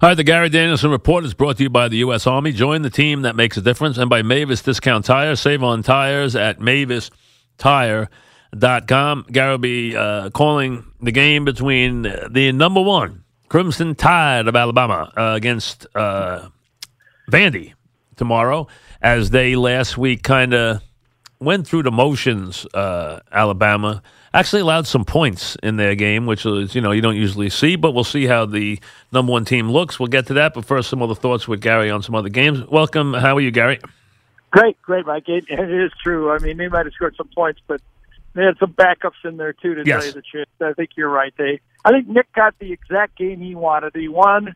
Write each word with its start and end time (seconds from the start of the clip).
Right, 0.00 0.14
the 0.14 0.22
Gary 0.22 0.48
Danielson 0.48 0.92
Report 0.92 1.24
is 1.24 1.34
brought 1.34 1.56
to 1.56 1.64
you 1.64 1.70
by 1.70 1.88
the 1.88 1.96
U.S. 1.96 2.24
Army. 2.24 2.52
Join 2.52 2.82
the 2.82 2.90
team 2.90 3.22
that 3.22 3.34
makes 3.34 3.56
a 3.56 3.60
difference 3.60 3.98
and 3.98 4.08
by 4.08 4.22
Mavis 4.22 4.62
Discount 4.62 5.04
Tires. 5.04 5.40
Save 5.40 5.64
on 5.64 5.82
tires 5.82 6.36
at 6.36 6.60
mavistire.com. 6.60 9.26
Gary 9.32 9.50
will 9.50 9.58
be 9.58 9.96
uh, 9.96 10.30
calling 10.30 10.84
the 11.00 11.10
game 11.10 11.44
between 11.44 12.02
the 12.02 12.52
number 12.52 12.80
one 12.80 13.24
Crimson 13.48 13.96
Tide 13.96 14.46
of 14.46 14.54
Alabama 14.54 15.12
uh, 15.16 15.32
against 15.34 15.88
uh, 15.96 16.48
Vandy 17.28 17.72
tomorrow 18.14 18.68
as 19.02 19.30
they 19.30 19.56
last 19.56 19.98
week 19.98 20.22
kind 20.22 20.54
of 20.54 20.80
went 21.40 21.66
through 21.66 21.82
the 21.82 21.90
motions, 21.90 22.64
uh, 22.72 23.18
Alabama 23.32 24.00
actually 24.34 24.62
allowed 24.62 24.86
some 24.86 25.04
points 25.04 25.56
in 25.62 25.76
their 25.76 25.94
game, 25.94 26.26
which 26.26 26.46
is 26.46 26.74
you 26.74 26.80
know 26.80 26.92
you 26.92 27.00
don't 27.00 27.16
usually 27.16 27.50
see. 27.50 27.76
But 27.76 27.92
we'll 27.92 28.04
see 28.04 28.26
how 28.26 28.46
the 28.46 28.78
number 29.12 29.32
one 29.32 29.44
team 29.44 29.70
looks. 29.70 29.98
We'll 29.98 30.08
get 30.08 30.26
to 30.26 30.34
that. 30.34 30.54
But 30.54 30.64
first, 30.64 30.90
some 30.90 31.02
other 31.02 31.14
thoughts 31.14 31.48
with 31.48 31.60
Gary 31.60 31.90
on 31.90 32.02
some 32.02 32.14
other 32.14 32.28
games. 32.28 32.64
Welcome. 32.66 33.14
How 33.14 33.36
are 33.36 33.40
you, 33.40 33.50
Gary? 33.50 33.80
Great, 34.50 34.80
great, 34.82 35.06
Mike. 35.06 35.28
It, 35.28 35.44
it 35.48 35.70
is 35.70 35.92
true. 36.02 36.32
I 36.32 36.38
mean, 36.38 36.56
they 36.56 36.68
might 36.68 36.86
have 36.86 36.94
scored 36.94 37.16
some 37.16 37.28
points, 37.34 37.60
but 37.66 37.82
they 38.34 38.44
had 38.44 38.56
some 38.58 38.72
backups 38.72 39.24
in 39.24 39.36
there 39.36 39.52
too. 39.52 39.74
To 39.74 39.82
yes. 39.84 39.98
tell 39.98 40.06
you 40.06 40.12
the 40.12 40.22
truth, 40.22 40.48
I 40.60 40.72
think 40.72 40.90
you're 40.96 41.10
right. 41.10 41.34
They, 41.36 41.60
I 41.84 41.90
think 41.90 42.08
Nick 42.08 42.32
got 42.32 42.58
the 42.58 42.72
exact 42.72 43.18
game 43.18 43.40
he 43.40 43.54
wanted. 43.54 43.94
He 43.94 44.08
won 44.08 44.54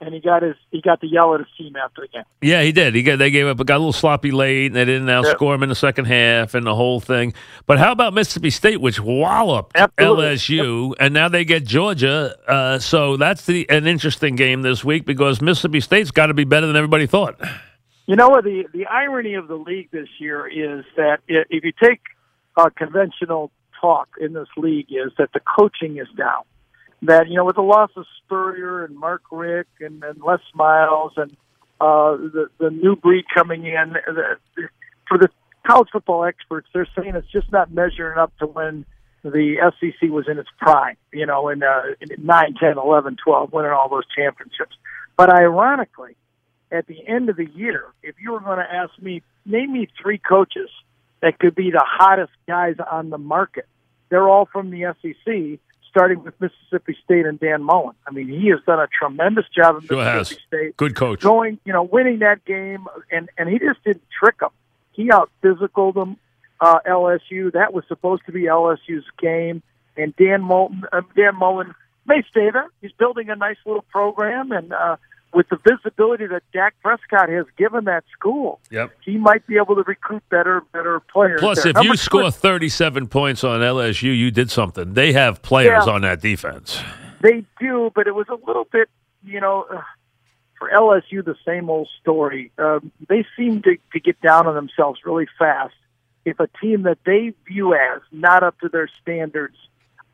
and 0.00 0.14
he 0.14 0.20
got 0.20 0.42
his 0.42 0.56
he 0.70 0.80
got 0.80 1.00
to 1.00 1.06
yell 1.06 1.34
at 1.34 1.40
his 1.40 1.48
team 1.56 1.76
after 1.76 2.02
the 2.02 2.08
game. 2.08 2.24
Yeah, 2.40 2.62
he 2.62 2.72
did. 2.72 2.94
He 2.94 3.02
got 3.02 3.18
they 3.18 3.30
gave 3.30 3.46
up, 3.46 3.64
got 3.66 3.76
a 3.76 3.78
little 3.78 3.92
sloppy 3.92 4.30
late, 4.30 4.66
and 4.66 4.76
they 4.76 4.84
didn't 4.84 5.06
outscore 5.06 5.50
yep. 5.50 5.56
him 5.56 5.62
in 5.64 5.68
the 5.68 5.74
second 5.74 6.06
half, 6.06 6.54
and 6.54 6.66
the 6.66 6.74
whole 6.74 7.00
thing. 7.00 7.34
But 7.66 7.78
how 7.78 7.92
about 7.92 8.14
Mississippi 8.14 8.50
State, 8.50 8.80
which 8.80 9.00
walloped 9.00 9.76
Absolutely. 9.76 10.24
LSU, 10.24 10.88
yep. 10.88 10.96
and 11.00 11.14
now 11.14 11.28
they 11.28 11.44
get 11.44 11.64
Georgia. 11.64 12.36
Uh, 12.48 12.78
so 12.78 13.16
that's 13.16 13.44
the 13.46 13.68
an 13.68 13.86
interesting 13.86 14.36
game 14.36 14.62
this 14.62 14.84
week 14.84 15.04
because 15.04 15.40
Mississippi 15.42 15.80
State's 15.80 16.10
got 16.10 16.26
to 16.26 16.34
be 16.34 16.44
better 16.44 16.66
than 16.66 16.76
everybody 16.76 17.06
thought. 17.06 17.38
You 18.06 18.16
know 18.16 18.28
what 18.28 18.44
the 18.44 18.64
the 18.72 18.86
irony 18.86 19.34
of 19.34 19.48
the 19.48 19.56
league 19.56 19.90
this 19.90 20.08
year 20.18 20.46
is 20.46 20.84
that 20.96 21.20
if 21.28 21.64
you 21.64 21.72
take 21.82 22.00
uh, 22.56 22.70
conventional 22.76 23.52
talk 23.80 24.08
in 24.20 24.32
this 24.32 24.48
league 24.56 24.88
is 24.90 25.12
that 25.18 25.30
the 25.32 25.40
coaching 25.40 25.98
is 25.98 26.08
down 26.16 26.42
that 27.02 27.28
you 27.28 27.36
know 27.36 27.44
with 27.44 27.56
the 27.56 27.62
loss 27.62 27.90
of 27.96 28.04
Spurrier 28.24 28.84
and 28.84 28.96
Mark 28.96 29.22
Richt 29.30 29.80
and, 29.80 30.02
and 30.04 30.20
Les 30.22 30.40
Miles 30.54 31.12
and 31.16 31.32
uh, 31.80 32.16
the 32.16 32.48
the 32.58 32.70
new 32.70 32.96
breed 32.96 33.24
coming 33.34 33.66
in 33.66 33.92
the, 33.92 34.36
for 35.08 35.18
the 35.18 35.28
college 35.66 35.88
football 35.92 36.24
experts, 36.24 36.68
they're 36.72 36.88
saying 36.96 37.14
it's 37.14 37.30
just 37.30 37.50
not 37.52 37.72
measuring 37.72 38.18
up 38.18 38.36
to 38.38 38.46
when 38.46 38.84
the 39.22 39.72
SEC 39.78 40.10
was 40.10 40.26
in 40.28 40.38
its 40.38 40.48
prime. 40.58 40.96
You 41.12 41.26
know, 41.26 41.48
in, 41.48 41.62
uh, 41.62 41.82
in 42.00 42.24
nine, 42.24 42.54
ten, 42.54 42.78
eleven, 42.78 43.16
twelve, 43.22 43.52
winning 43.52 43.70
all 43.70 43.88
those 43.88 44.06
championships. 44.14 44.76
But 45.16 45.30
ironically, 45.30 46.16
at 46.72 46.86
the 46.86 47.06
end 47.06 47.28
of 47.28 47.36
the 47.36 47.48
year, 47.50 47.84
if 48.02 48.14
you 48.22 48.32
were 48.32 48.40
going 48.40 48.58
to 48.58 48.72
ask 48.72 48.90
me, 49.00 49.22
name 49.44 49.72
me 49.72 49.88
three 50.00 50.18
coaches 50.18 50.70
that 51.20 51.38
could 51.38 51.54
be 51.54 51.70
the 51.70 51.84
hottest 51.84 52.32
guys 52.46 52.76
on 52.90 53.10
the 53.10 53.18
market. 53.18 53.66
They're 54.08 54.28
all 54.28 54.46
from 54.50 54.70
the 54.70 54.94
SEC 55.02 55.60
starting 55.90 56.22
with 56.22 56.34
Mississippi 56.40 56.96
State 57.04 57.26
and 57.26 57.38
Dan 57.38 57.62
Mullen. 57.62 57.94
I 58.06 58.12
mean, 58.12 58.28
he 58.28 58.48
has 58.48 58.60
done 58.66 58.80
a 58.80 58.86
tremendous 58.86 59.44
job 59.54 59.76
in 59.76 59.88
sure 59.88 59.96
Mississippi 60.04 60.40
has. 60.40 60.46
State. 60.46 60.76
Good 60.76 60.94
coach. 60.94 61.20
Going, 61.20 61.58
you 61.64 61.72
know, 61.72 61.82
winning 61.82 62.20
that 62.20 62.44
game, 62.44 62.86
and 63.10 63.28
and 63.36 63.48
he 63.48 63.58
just 63.58 63.82
didn't 63.84 64.04
trick 64.18 64.38
them. 64.38 64.50
He 64.92 65.10
out 65.10 65.30
physicaled 65.42 65.94
them. 65.94 66.16
Uh, 66.60 66.78
LSU. 66.86 67.52
That 67.52 67.72
was 67.72 67.84
supposed 67.88 68.26
to 68.26 68.32
be 68.32 68.42
LSU's 68.42 69.04
game, 69.18 69.62
and 69.96 70.14
Dan 70.16 70.42
Mullen. 70.42 70.84
Uh, 70.92 71.00
Dan 71.16 71.36
Mullen 71.36 71.74
may 72.06 72.22
stay 72.30 72.50
there. 72.50 72.68
He's 72.82 72.92
building 72.92 73.30
a 73.30 73.36
nice 73.36 73.56
little 73.64 73.84
program, 73.90 74.52
and 74.52 74.72
uh, 74.72 74.96
with 75.32 75.48
the 75.48 75.58
visibility 75.68 76.26
that 76.26 76.42
Dak 76.52 76.74
Prescott 76.82 77.28
has 77.28 77.46
given 77.56 77.84
that 77.84 78.04
school, 78.12 78.60
yep. 78.70 78.90
he 79.04 79.16
might 79.16 79.46
be 79.46 79.56
able 79.56 79.76
to 79.76 79.82
recruit 79.82 80.22
better, 80.28 80.62
better 80.72 81.00
players. 81.00 81.40
Plus, 81.40 81.62
there. 81.62 81.70
if 81.70 81.74
Number 81.76 81.92
you 81.92 81.96
score 81.96 82.30
37 82.30 83.06
points 83.06 83.44
on 83.44 83.60
LSU, 83.60 84.16
you 84.16 84.30
did 84.30 84.50
something. 84.50 84.94
They 84.94 85.12
have 85.12 85.42
players 85.42 85.86
Yeah. 85.86 85.92
on 85.92 86.02
that 86.02 86.20
defense. 86.20 86.82
They 87.20 87.44
do, 87.60 87.92
but 87.94 88.06
it 88.06 88.14
was 88.14 88.26
a 88.28 88.38
little 88.46 88.66
bit, 88.72 88.88
you 89.24 89.40
know, 89.40 89.66
uh, 89.70 89.82
for 90.58 90.68
LSU, 90.70 91.24
the 91.24 91.36
same 91.46 91.70
old 91.70 91.88
story. 92.00 92.50
Um, 92.58 92.90
they 93.08 93.24
seem 93.36 93.62
to, 93.62 93.76
to 93.92 94.00
get 94.00 94.20
down 94.20 94.46
on 94.46 94.54
themselves 94.54 95.00
really 95.04 95.26
fast 95.38 95.74
if 96.24 96.38
a 96.40 96.48
team 96.60 96.82
that 96.82 96.98
they 97.06 97.32
view 97.46 97.74
as 97.74 98.02
not 98.12 98.42
up 98.42 98.58
to 98.60 98.68
their 98.68 98.88
standards 99.00 99.56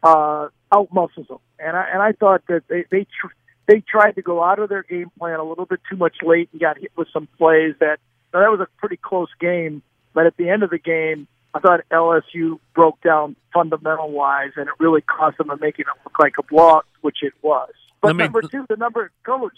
uh, 0.02 0.48
outmuscles 0.72 1.28
them. 1.28 1.38
And 1.58 1.76
I 1.76 1.88
and 1.92 2.02
I 2.02 2.12
thought 2.12 2.42
that 2.48 2.62
they 2.68 2.84
they 2.90 3.04
tr- 3.04 3.34
they 3.66 3.80
tried 3.80 4.12
to 4.12 4.22
go 4.22 4.42
out 4.42 4.58
of 4.58 4.68
their 4.68 4.82
game 4.82 5.10
plan 5.18 5.38
a 5.38 5.44
little 5.44 5.66
bit 5.66 5.80
too 5.90 5.96
much 5.96 6.16
late 6.22 6.48
and 6.52 6.60
got 6.60 6.78
hit 6.78 6.92
with 6.96 7.08
some 7.12 7.28
plays 7.38 7.74
that 7.80 7.98
now, 8.32 8.40
that 8.40 8.50
was 8.50 8.60
a 8.60 8.68
pretty 8.78 8.96
close 8.96 9.28
game. 9.40 9.82
But 10.14 10.26
at 10.26 10.36
the 10.36 10.48
end 10.48 10.62
of 10.62 10.70
the 10.70 10.78
game, 10.78 11.26
I 11.54 11.60
thought 11.60 11.80
LSU 11.90 12.58
broke 12.74 13.00
down 13.02 13.36
fundamental 13.52 14.10
wise, 14.10 14.50
and 14.56 14.68
it 14.68 14.74
really 14.78 15.00
cost 15.00 15.38
them 15.38 15.50
a 15.50 15.56
making 15.56 15.86
it 15.88 16.00
look 16.04 16.18
like 16.18 16.34
a 16.38 16.42
block, 16.42 16.86
which 17.00 17.18
it 17.22 17.32
was. 17.42 17.70
But 18.00 18.14
me- 18.16 18.24
number 18.24 18.42
two, 18.42 18.66
the 18.68 18.76
number 18.76 19.10
coach 19.24 19.56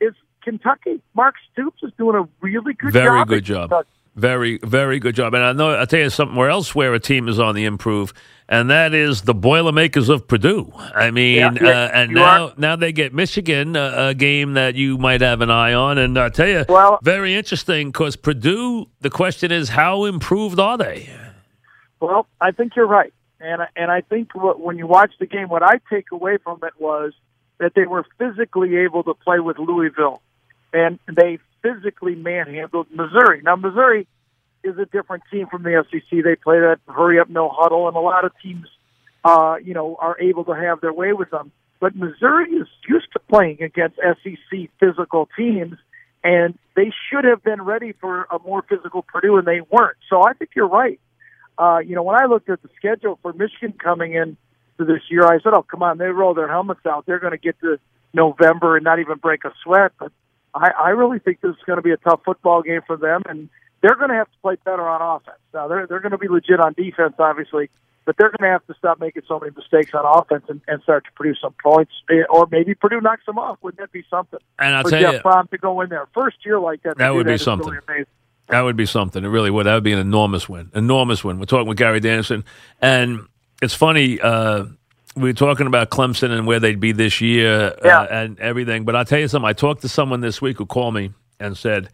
is 0.00 0.14
Kentucky. 0.42 1.00
Mark 1.14 1.34
Stoops 1.52 1.82
is 1.82 1.92
doing 1.98 2.16
a 2.16 2.28
really 2.40 2.74
good 2.74 2.92
Very 2.92 3.20
job. 3.20 3.28
good 3.28 3.44
job. 3.44 3.70
Kentucky. 3.70 3.88
Very, 4.16 4.58
very 4.62 5.00
good 5.00 5.16
job. 5.16 5.34
And 5.34 5.42
I 5.42 5.52
know 5.52 5.70
I'll 5.70 5.86
tell 5.86 5.98
you 6.00 6.10
somewhere 6.10 6.48
else 6.48 6.72
where 6.74 6.94
a 6.94 7.00
team 7.00 7.28
is 7.28 7.40
on 7.40 7.56
the 7.56 7.64
improve, 7.64 8.12
and 8.48 8.70
that 8.70 8.94
is 8.94 9.22
the 9.22 9.34
Boilermakers 9.34 10.08
of 10.08 10.28
Purdue. 10.28 10.72
I 10.94 11.10
mean, 11.10 11.36
Yeah, 11.38 11.50
yeah, 11.60 11.68
uh, 11.68 11.90
and 11.92 12.12
now 12.12 12.46
are. 12.48 12.52
now 12.56 12.76
they 12.76 12.92
get 12.92 13.12
Michigan, 13.12 13.76
uh, 13.76 14.10
a 14.10 14.14
game 14.14 14.54
that 14.54 14.76
you 14.76 14.98
might 14.98 15.20
have 15.20 15.40
an 15.40 15.50
eye 15.50 15.72
on. 15.74 15.98
And 15.98 16.16
I 16.16 16.28
tell 16.28 16.46
you, 16.46 16.64
Well- 16.68 17.00
very 17.02 17.34
interesting 17.34 17.88
because 17.90 18.14
Purdue. 18.14 18.86
The 19.00 19.10
question 19.10 19.50
is, 19.50 19.70
how 19.70 20.04
improved 20.04 20.60
are 20.60 20.78
they? 20.78 21.08
Well, 21.98 22.28
I 22.40 22.52
think 22.52 22.76
you're 22.76 22.86
right, 22.86 23.12
and 23.40 23.62
I- 23.62 23.68
and 23.74 23.90
I 23.90 24.00
think 24.02 24.32
what, 24.34 24.60
when 24.60 24.78
you 24.78 24.86
watch 24.86 25.12
the 25.18 25.26
game, 25.26 25.48
what 25.48 25.64
I 25.64 25.80
take 25.90 26.12
away 26.12 26.36
from 26.38 26.60
it 26.62 26.74
was 26.78 27.14
that 27.58 27.72
they 27.74 27.86
were 27.86 28.04
physically 28.18 28.76
able 28.76 29.02
to 29.04 29.14
play 29.14 29.40
with 29.40 29.58
Louisville, 29.58 30.22
and 30.72 31.00
they 31.10 31.38
physically 31.64 32.14
manhandled 32.14 32.88
Missouri. 32.90 33.40
Now, 33.42 33.56
Missouri 33.56 34.06
is 34.62 34.76
a 34.78 34.84
different 34.84 35.22
team 35.30 35.46
from 35.50 35.62
the 35.62 35.84
SEC. 35.90 36.22
They 36.22 36.36
play 36.36 36.60
that 36.60 36.78
hurry 36.88 37.18
up, 37.18 37.30
no 37.30 37.48
huddle, 37.48 37.88
and 37.88 37.96
a 37.96 38.00
lot 38.00 38.24
of 38.24 38.32
teams, 38.42 38.66
uh, 39.24 39.56
you 39.62 39.74
know, 39.74 39.96
are 39.98 40.20
able 40.20 40.44
to 40.44 40.52
have 40.52 40.80
their 40.80 40.92
way 40.92 41.12
with 41.12 41.30
them. 41.30 41.52
But 41.80 41.96
Missouri 41.96 42.50
is 42.50 42.68
used 42.88 43.12
to 43.14 43.18
playing 43.18 43.62
against 43.62 43.96
SEC 43.96 44.70
physical 44.78 45.28
teams, 45.36 45.76
and 46.22 46.58
they 46.76 46.92
should 47.10 47.24
have 47.24 47.42
been 47.42 47.62
ready 47.62 47.92
for 47.92 48.26
a 48.30 48.38
more 48.44 48.62
physical 48.62 49.02
Purdue, 49.02 49.36
and 49.36 49.46
they 49.46 49.60
weren't. 49.60 49.96
So 50.08 50.22
I 50.22 50.32
think 50.34 50.50
you're 50.54 50.68
right. 50.68 51.00
Uh, 51.58 51.78
you 51.78 51.94
know, 51.94 52.02
when 52.02 52.20
I 52.20 52.26
looked 52.26 52.48
at 52.48 52.62
the 52.62 52.68
schedule 52.76 53.18
for 53.22 53.32
Michigan 53.32 53.72
coming 53.72 54.14
in 54.14 54.36
to 54.78 54.84
this 54.84 55.02
year, 55.08 55.24
I 55.24 55.40
said, 55.40 55.52
"Oh, 55.52 55.62
come 55.62 55.82
on, 55.82 55.98
they 55.98 56.06
roll 56.06 56.34
their 56.34 56.48
helmets 56.48 56.84
out. 56.86 57.06
They're 57.06 57.20
going 57.20 57.32
to 57.32 57.38
get 57.38 57.60
to 57.60 57.78
November 58.12 58.76
and 58.76 58.84
not 58.84 58.98
even 58.98 59.18
break 59.18 59.44
a 59.44 59.52
sweat." 59.62 59.92
But 59.98 60.10
I, 60.54 60.70
I 60.70 60.88
really 60.90 61.18
think 61.18 61.40
this 61.40 61.50
is 61.50 61.62
going 61.66 61.78
to 61.78 61.82
be 61.82 61.90
a 61.90 61.96
tough 61.96 62.20
football 62.24 62.62
game 62.62 62.80
for 62.86 62.96
them, 62.96 63.22
and 63.28 63.48
they're 63.82 63.96
going 63.96 64.10
to 64.10 64.16
have 64.16 64.30
to 64.30 64.38
play 64.40 64.56
better 64.64 64.86
on 64.88 65.02
offense. 65.02 65.38
Now, 65.52 65.68
they're 65.68 65.86
they're 65.86 66.00
going 66.00 66.12
to 66.12 66.18
be 66.18 66.28
legit 66.28 66.60
on 66.60 66.74
defense, 66.74 67.14
obviously, 67.18 67.70
but 68.04 68.16
they're 68.18 68.30
going 68.30 68.48
to 68.48 68.52
have 68.52 68.66
to 68.66 68.74
stop 68.74 69.00
making 69.00 69.22
so 69.26 69.38
many 69.38 69.52
mistakes 69.56 69.92
on 69.94 70.04
offense 70.06 70.44
and, 70.48 70.60
and 70.68 70.82
start 70.82 71.04
to 71.04 71.12
produce 71.12 71.38
some 71.40 71.54
points, 71.62 71.92
eh, 72.10 72.22
or 72.30 72.46
maybe 72.50 72.74
Purdue 72.74 73.00
knocks 73.00 73.26
them 73.26 73.38
off. 73.38 73.58
Wouldn't 73.62 73.80
that 73.80 73.92
be 73.92 74.04
something? 74.08 74.40
And 74.58 74.74
I'll 74.74 74.82
for 74.84 74.90
tell 74.90 75.00
Jeff 75.00 75.22
you, 75.24 75.42
to 75.50 75.58
go 75.58 75.80
in 75.80 75.88
there 75.88 76.06
first 76.14 76.36
year 76.44 76.58
like 76.60 76.82
that. 76.84 76.98
That 76.98 77.14
would 77.14 77.26
be 77.26 77.32
is 77.32 77.46
really 77.46 77.62
something. 77.62 77.80
amazing. 77.88 78.06
That 78.48 78.60
would 78.60 78.76
be 78.76 78.86
something. 78.86 79.24
It 79.24 79.28
really 79.28 79.50
would. 79.50 79.66
That 79.66 79.74
would 79.74 79.84
be 79.84 79.92
an 79.92 79.98
enormous 79.98 80.48
win. 80.48 80.70
Enormous 80.74 81.24
win. 81.24 81.38
We're 81.38 81.46
talking 81.46 81.66
with 81.66 81.78
Gary 81.78 82.00
Danielson. 82.00 82.44
And 82.80 83.26
it's 83.62 83.74
funny, 83.74 84.20
uh, 84.20 84.66
we 85.16 85.22
were 85.30 85.32
talking 85.32 85.66
about 85.66 85.90
Clemson 85.90 86.30
and 86.30 86.46
where 86.46 86.58
they'd 86.60 86.80
be 86.80 86.92
this 86.92 87.20
year 87.20 87.74
Yeah. 87.84 88.00
uh, 88.00 88.06
and 88.10 88.38
everything. 88.40 88.84
But 88.84 88.96
I'll 88.96 89.04
tell 89.04 89.20
you 89.20 89.28
something. 89.28 89.48
I 89.48 89.52
talked 89.52 89.82
to 89.82 89.88
someone 89.88 90.20
this 90.20 90.42
week 90.42 90.58
who 90.58 90.66
called 90.66 90.94
me 90.94 91.12
and 91.38 91.56
said, 91.56 91.88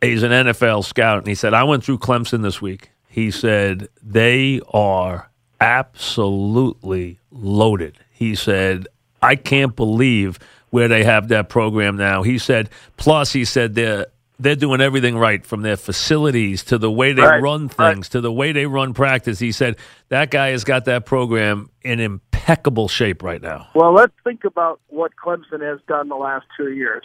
he's 0.00 0.22
an 0.22 0.30
NFL 0.30 0.84
scout. 0.84 1.18
And 1.18 1.26
he 1.26 1.34
said, 1.34 1.54
I 1.54 1.64
went 1.64 1.82
through 1.84 1.98
Clemson 1.98 2.42
this 2.42 2.62
week. 2.62 2.90
He 3.08 3.30
said, 3.30 3.88
they 4.02 4.60
are 4.72 5.30
absolutely 5.60 7.18
loaded. 7.30 7.98
He 8.12 8.34
said, 8.34 8.86
I 9.22 9.36
can't 9.36 9.74
believe 9.74 10.38
where 10.70 10.88
they 10.88 11.04
have 11.04 11.28
that 11.28 11.48
program 11.48 11.96
now. 11.96 12.22
He 12.22 12.38
said, 12.38 12.70
plus, 12.96 13.32
he 13.32 13.44
said, 13.44 13.74
they're. 13.74 14.06
They're 14.38 14.56
doing 14.56 14.80
everything 14.80 15.16
right 15.16 15.44
from 15.44 15.62
their 15.62 15.76
facilities 15.76 16.62
to 16.64 16.78
the 16.78 16.90
way 16.90 17.12
they 17.12 17.22
Right, 17.22 17.40
run 17.42 17.68
right. 17.78 17.94
things 17.94 18.10
to 18.10 18.20
the 18.20 18.32
way 18.32 18.52
they 18.52 18.66
run 18.66 18.92
practice. 18.92 19.38
He 19.38 19.52
said 19.52 19.76
that 20.10 20.30
guy 20.30 20.48
has 20.48 20.64
got 20.64 20.84
that 20.84 21.06
program 21.06 21.70
in 21.82 22.00
impeccable 22.00 22.88
shape 22.88 23.22
right 23.22 23.40
now. 23.40 23.68
Well, 23.74 23.92
let's 23.94 24.12
think 24.24 24.44
about 24.44 24.80
what 24.88 25.12
Clemson 25.16 25.62
has 25.62 25.80
done 25.88 26.08
the 26.08 26.16
last 26.16 26.46
two 26.56 26.70
years. 26.72 27.04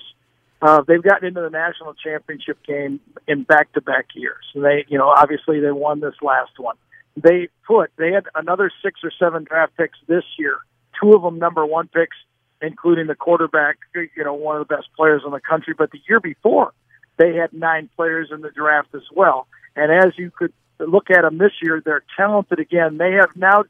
Uh, 0.61 0.81
they've 0.87 1.01
gotten 1.01 1.27
into 1.29 1.41
the 1.41 1.49
national 1.49 1.93
championship 1.95 2.57
game 2.67 2.99
in 3.27 3.43
back-to-back 3.43 4.07
years. 4.13 4.43
And 4.53 4.63
they, 4.63 4.85
you 4.89 4.97
know, 4.97 5.07
obviously 5.09 5.59
they 5.59 5.71
won 5.71 6.01
this 6.01 6.15
last 6.21 6.51
one. 6.59 6.75
They 7.15 7.47
put 7.65 7.91
they 7.97 8.11
had 8.11 8.25
another 8.35 8.71
six 8.83 8.99
or 9.03 9.11
seven 9.17 9.43
draft 9.43 9.75
picks 9.77 9.97
this 10.07 10.23
year. 10.37 10.57
Two 11.01 11.13
of 11.13 11.21
them 11.23 11.39
number 11.39 11.65
one 11.65 11.87
picks. 11.87 12.15
including 12.61 13.07
the 13.07 13.15
quarterback, 13.15 13.77
you 13.95 14.23
know, 14.23 14.33
one 14.35 14.59
of 14.61 14.67
the 14.67 14.75
best 14.75 14.87
players 14.95 15.23
in 15.25 15.31
the 15.31 15.39
country. 15.39 15.73
But 15.75 15.89
the 15.91 15.99
year 16.07 16.19
before, 16.19 16.73
they 17.21 17.35
had 17.35 17.53
nine 17.53 17.89
players 17.95 18.29
in 18.31 18.41
the 18.41 18.49
draft 18.49 18.89
as 18.95 19.03
well. 19.13 19.47
And 19.75 19.91
as 19.91 20.17
you 20.17 20.31
could 20.31 20.53
look 20.79 21.11
at 21.11 21.21
them 21.21 21.37
this 21.37 21.51
year, 21.61 21.81
they're 21.83 22.03
talented 22.17 22.59
again. 22.59 22.97
They 22.97 23.11
have 23.11 23.35
now 23.35 23.63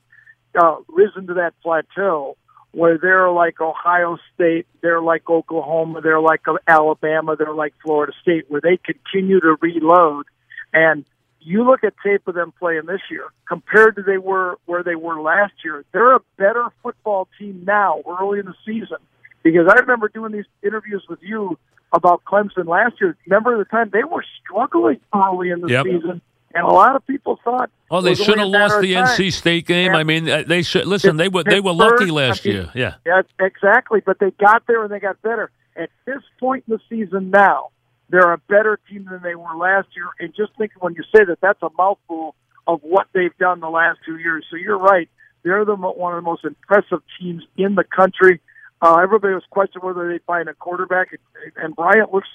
uh, 0.58 0.78
risen 0.88 1.28
to 1.28 1.34
that 1.36 1.54
plateau 1.62 2.38
where 2.72 2.98
they're 2.98 3.30
like 3.30 3.60
Ohio 3.60 4.18
State, 4.34 4.66
they're 4.82 5.02
like 5.02 5.30
Oklahoma, 5.30 6.00
they're 6.00 6.22
like 6.22 6.42
Alabama, 6.66 7.36
they're 7.36 7.54
like 7.54 7.74
Florida 7.84 8.14
State, 8.22 8.46
where 8.48 8.62
they 8.62 8.78
continue 8.78 9.42
to 9.42 9.58
reload. 9.60 10.26
And 10.72 11.04
you 11.42 11.66
look 11.66 11.84
at 11.84 11.94
tape 12.02 12.26
of 12.30 12.36
them 12.36 12.54
playing 12.58 12.86
this 12.86 13.02
year 13.10 13.26
compared 13.46 13.98
to 13.98 14.04
they 14.04 14.18
were 14.18 14.58
where 14.66 14.84
they 14.84 14.96
were 14.96 15.20
last 15.22 15.54
year. 15.66 15.84
They're 15.92 16.16
a 16.16 16.22
better 16.38 16.68
football 16.82 17.28
team 17.38 17.64
now, 17.66 18.02
early 18.08 18.40
in 18.40 18.46
the 18.46 18.56
season. 18.66 19.00
Because 19.44 19.68
I 19.68 19.80
remember 19.80 20.08
doing 20.08 20.32
these 20.32 20.46
interviews 20.64 21.04
with 21.10 21.20
you 21.22 21.58
about 21.94 22.24
Clemson 22.26 22.68
last 22.68 22.96
year. 23.02 23.16
Remember 23.28 23.58
the 23.58 23.66
time 23.66 23.90
they 23.92 24.04
were 24.04 24.24
struggling 24.44 25.00
early 25.14 25.50
in 25.50 25.62
the 25.62 25.68
Yep. 25.70 25.86
season, 25.86 26.22
and 26.54 26.64
a 26.66 26.72
lot 26.72 26.96
of 26.96 27.06
people 27.08 27.40
thought. 27.44 27.70
Oh, 27.90 28.02
they 28.02 28.16
should 28.16 28.38
have 28.38 28.48
only 28.48 28.58
a 28.58 28.60
matter 28.60 28.74
lost 28.76 28.82
the 28.82 28.94
time. 28.94 29.06
NC 29.08 29.32
State 29.34 29.68
game. 29.68 29.90
And 29.90 29.98
I 29.98 30.04
mean, 30.04 30.30
uh, 30.30 30.44
they 30.48 30.62
should 30.62 30.86
listen. 30.86 31.18
They 31.18 31.28
were 31.30 31.44
they 31.44 31.60
were 31.60 31.74
lucky 31.74 32.12
last 32.12 32.46
year. 32.46 32.70
Yeah, 32.74 32.96
Yeah, 33.06 33.22
exactly. 33.40 34.02
But 34.06 34.20
they 34.20 34.32
got 34.32 34.64
there 34.68 34.84
and 34.84 34.92
they 34.92 35.00
got 35.00 35.22
better. 35.22 35.52
At 35.76 35.90
this 36.06 36.22
point 36.40 36.64
in 36.68 36.76
the 36.76 36.82
season 36.90 37.30
now, 37.32 37.70
they're 38.10 38.32
a 38.34 38.38
better 38.38 38.80
team 38.90 39.08
than 39.10 39.22
they 39.22 39.36
were 39.36 39.56
last 39.56 39.88
year. 39.96 40.06
And 40.20 40.34
just 40.36 40.56
think 40.58 40.72
when 40.80 40.94
you 40.96 41.04
say 41.16 41.24
that, 41.26 41.40
that's 41.42 41.62
a 41.62 41.70
mouthful 41.78 42.36
of 42.68 42.82
what 42.84 43.08
they've 43.14 43.36
done 43.38 43.60
the 43.62 43.70
last 43.70 44.00
two 44.06 44.18
years. 44.18 44.46
So 44.50 44.56
you're 44.58 44.78
right. 44.78 45.10
They're 45.44 45.66
the 45.66 45.76
mo- 45.78 45.94
one 45.94 46.14
of 46.14 46.18
the 46.24 46.30
most 46.30 46.46
impressive 46.46 47.02
teams 47.20 47.44
in 47.58 47.76
the 47.76 47.84
country. 47.84 48.40
Uh, 48.82 48.96
everybody 48.96 49.34
was 49.34 49.44
questioning 49.50 49.86
whether 49.86 50.10
they'd 50.10 50.24
find 50.24 50.50
a 50.50 50.54
quarterback, 50.56 51.10
and, 51.12 51.52
and 51.64 51.76
Bryant 51.76 52.14
looks, 52.14 52.28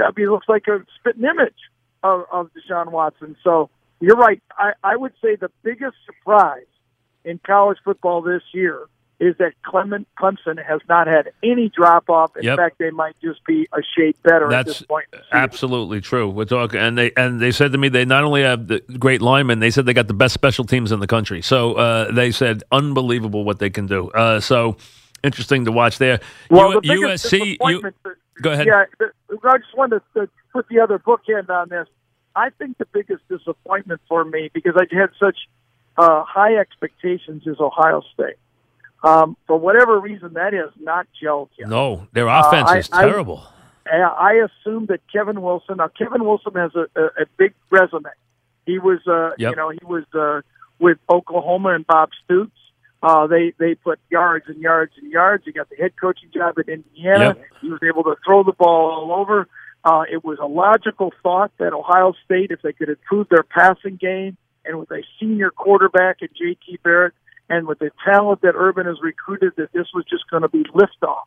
I 0.00 0.10
mean, 0.16 0.30
looks 0.30 0.48
like 0.48 0.66
a 0.68 0.84
spitting 0.98 1.24
image 1.24 1.54
of, 2.02 2.24
of 2.30 2.50
Deshaun 2.54 2.92
Watson. 2.92 3.36
So 3.42 3.70
you're 4.00 4.16
right. 4.16 4.40
I, 4.56 4.72
I 4.84 4.96
would 4.96 5.12
say 5.22 5.36
the 5.36 5.50
biggest 5.62 5.96
surprise 6.06 6.66
in 7.24 7.40
college 7.44 7.78
football 7.84 8.22
this 8.22 8.42
year 8.52 8.86
is 9.18 9.36
that 9.36 9.52
Clement 9.62 10.08
Clemson 10.18 10.64
has 10.64 10.80
not 10.88 11.06
had 11.06 11.30
any 11.42 11.68
drop 11.68 12.08
off. 12.08 12.34
In 12.38 12.44
Yep. 12.44 12.56
fact, 12.56 12.78
they 12.78 12.88
might 12.90 13.14
just 13.22 13.44
be 13.44 13.68
a 13.70 13.80
shade 13.94 14.16
better 14.22 14.46
at 14.46 14.64
That's 14.64 14.78
this 14.78 14.82
point. 14.86 15.04
in 15.12 15.18
absolutely 15.32 16.00
true. 16.00 16.30
We're 16.30 16.46
talking, 16.46 16.80
and 16.80 16.96
they 16.96 17.12
and 17.18 17.38
they 17.38 17.50
said 17.50 17.72
to 17.72 17.78
me 17.78 17.90
they 17.90 18.06
not 18.06 18.24
only 18.24 18.40
have 18.42 18.68
the 18.68 18.80
great 18.98 19.20
linemen, 19.20 19.58
they 19.58 19.70
said 19.70 19.84
they 19.84 19.92
got 19.92 20.08
the 20.08 20.14
best 20.14 20.32
special 20.32 20.64
teams 20.64 20.90
in 20.90 21.00
the 21.00 21.06
country. 21.06 21.42
So 21.42 21.74
uh, 21.74 22.10
they 22.12 22.30
said 22.30 22.62
unbelievable 22.72 23.44
what 23.44 23.58
they 23.58 23.68
can 23.68 23.86
do. 23.86 24.08
Uh, 24.12 24.40
so 24.40 24.78
interesting 25.22 25.64
to 25.66 25.72
watch 25.72 25.98
there. 25.98 26.20
Well, 26.50 26.70
U- 26.74 26.80
the 26.80 26.88
biggest 26.88 27.26
USC. 27.26 27.38
Disappointment. 27.58 27.96
go 28.42 28.50
ahead. 28.52 28.66
Yeah, 28.66 28.84
I 29.44 29.58
just 29.58 29.76
wanted 29.76 30.02
to, 30.14 30.28
put 30.52 30.66
the 30.68 30.80
other 30.80 30.98
bookend 30.98 31.48
on 31.48 31.68
this. 31.68 31.86
I 32.34 32.50
think 32.50 32.78
the 32.78 32.86
biggest 32.86 33.22
disappointment 33.28 34.00
for 34.08 34.24
me 34.24 34.50
because 34.52 34.74
I 34.76 34.84
had 34.94 35.10
such 35.18 35.36
uh, 35.96 36.24
high 36.24 36.56
expectations 36.56 37.42
is 37.46 37.56
Ohio 37.60 38.02
State. 38.14 38.34
Um, 39.02 39.36
for 39.46 39.56
whatever 39.58 39.98
reason, 40.00 40.34
that 40.34 40.52
is 40.54 40.70
not 40.80 41.06
gelled 41.22 41.48
yet. 41.58 41.68
No, 41.68 42.06
their 42.12 42.26
offense 42.26 42.70
Uh, 42.70 42.74
is 42.74 42.90
I- 42.92 43.02
terrible. 43.04 43.44
And 43.86 44.02
I 44.04 44.34
assume 44.34 44.86
that 44.86 45.00
Kevin 45.12 45.40
Wilson. 45.40 45.78
Now, 45.78 45.88
Kevin 45.88 46.24
Wilson 46.24 46.52
has 46.54 46.70
a, 46.76 46.86
a, 47.00 47.04
a 47.22 47.26
big 47.38 47.54
resume. 47.70 48.10
He 48.66 48.78
was, 48.78 48.98
uh, 49.06 49.30
Yep. 49.38 49.50
you 49.50 49.56
know, 49.56 49.70
he 49.70 49.84
was 49.84 50.04
uh, 50.14 50.42
with 50.78 50.98
Oklahoma 51.08 51.70
and 51.70 51.86
Bob 51.86 52.10
Stoops. 52.24 52.59
Uh, 53.02 53.26
they 53.26 53.52
they 53.58 53.74
put 53.74 53.98
yards 54.10 54.44
and 54.48 54.60
yards 54.60 54.92
and 55.00 55.10
yards. 55.10 55.44
He 55.44 55.52
got 55.52 55.70
the 55.70 55.76
head 55.76 55.92
coaching 56.00 56.30
job 56.34 56.58
at 56.58 56.68
Indiana. 56.68 57.36
Yep. 57.36 57.44
He 57.62 57.70
was 57.70 57.80
able 57.82 58.04
to 58.04 58.16
throw 58.24 58.42
the 58.42 58.52
ball 58.52 58.90
all 58.90 59.20
over. 59.20 59.48
Uh, 59.82 60.02
it 60.12 60.22
was 60.22 60.38
a 60.40 60.46
logical 60.46 61.12
thought 61.22 61.50
that 61.58 61.72
Ohio 61.72 62.12
State, 62.26 62.50
if 62.50 62.60
they 62.60 62.74
could 62.74 62.90
improve 62.90 63.28
their 63.30 63.42
passing 63.42 63.96
game, 63.96 64.36
and 64.66 64.78
with 64.78 64.90
a 64.90 65.02
senior 65.18 65.50
quarterback 65.50 66.20
in 66.20 66.28
J.T. 66.36 66.80
Barrett, 66.82 67.14
and 67.48 67.66
with 67.66 67.78
the 67.78 67.90
talent 68.04 68.42
that 68.42 68.52
Urban 68.54 68.84
has 68.84 68.98
recruited, 69.02 69.54
that 69.56 69.72
this 69.72 69.86
was 69.94 70.04
just 70.04 70.28
going 70.30 70.42
to 70.42 70.50
be 70.50 70.64
liftoff 70.64 71.24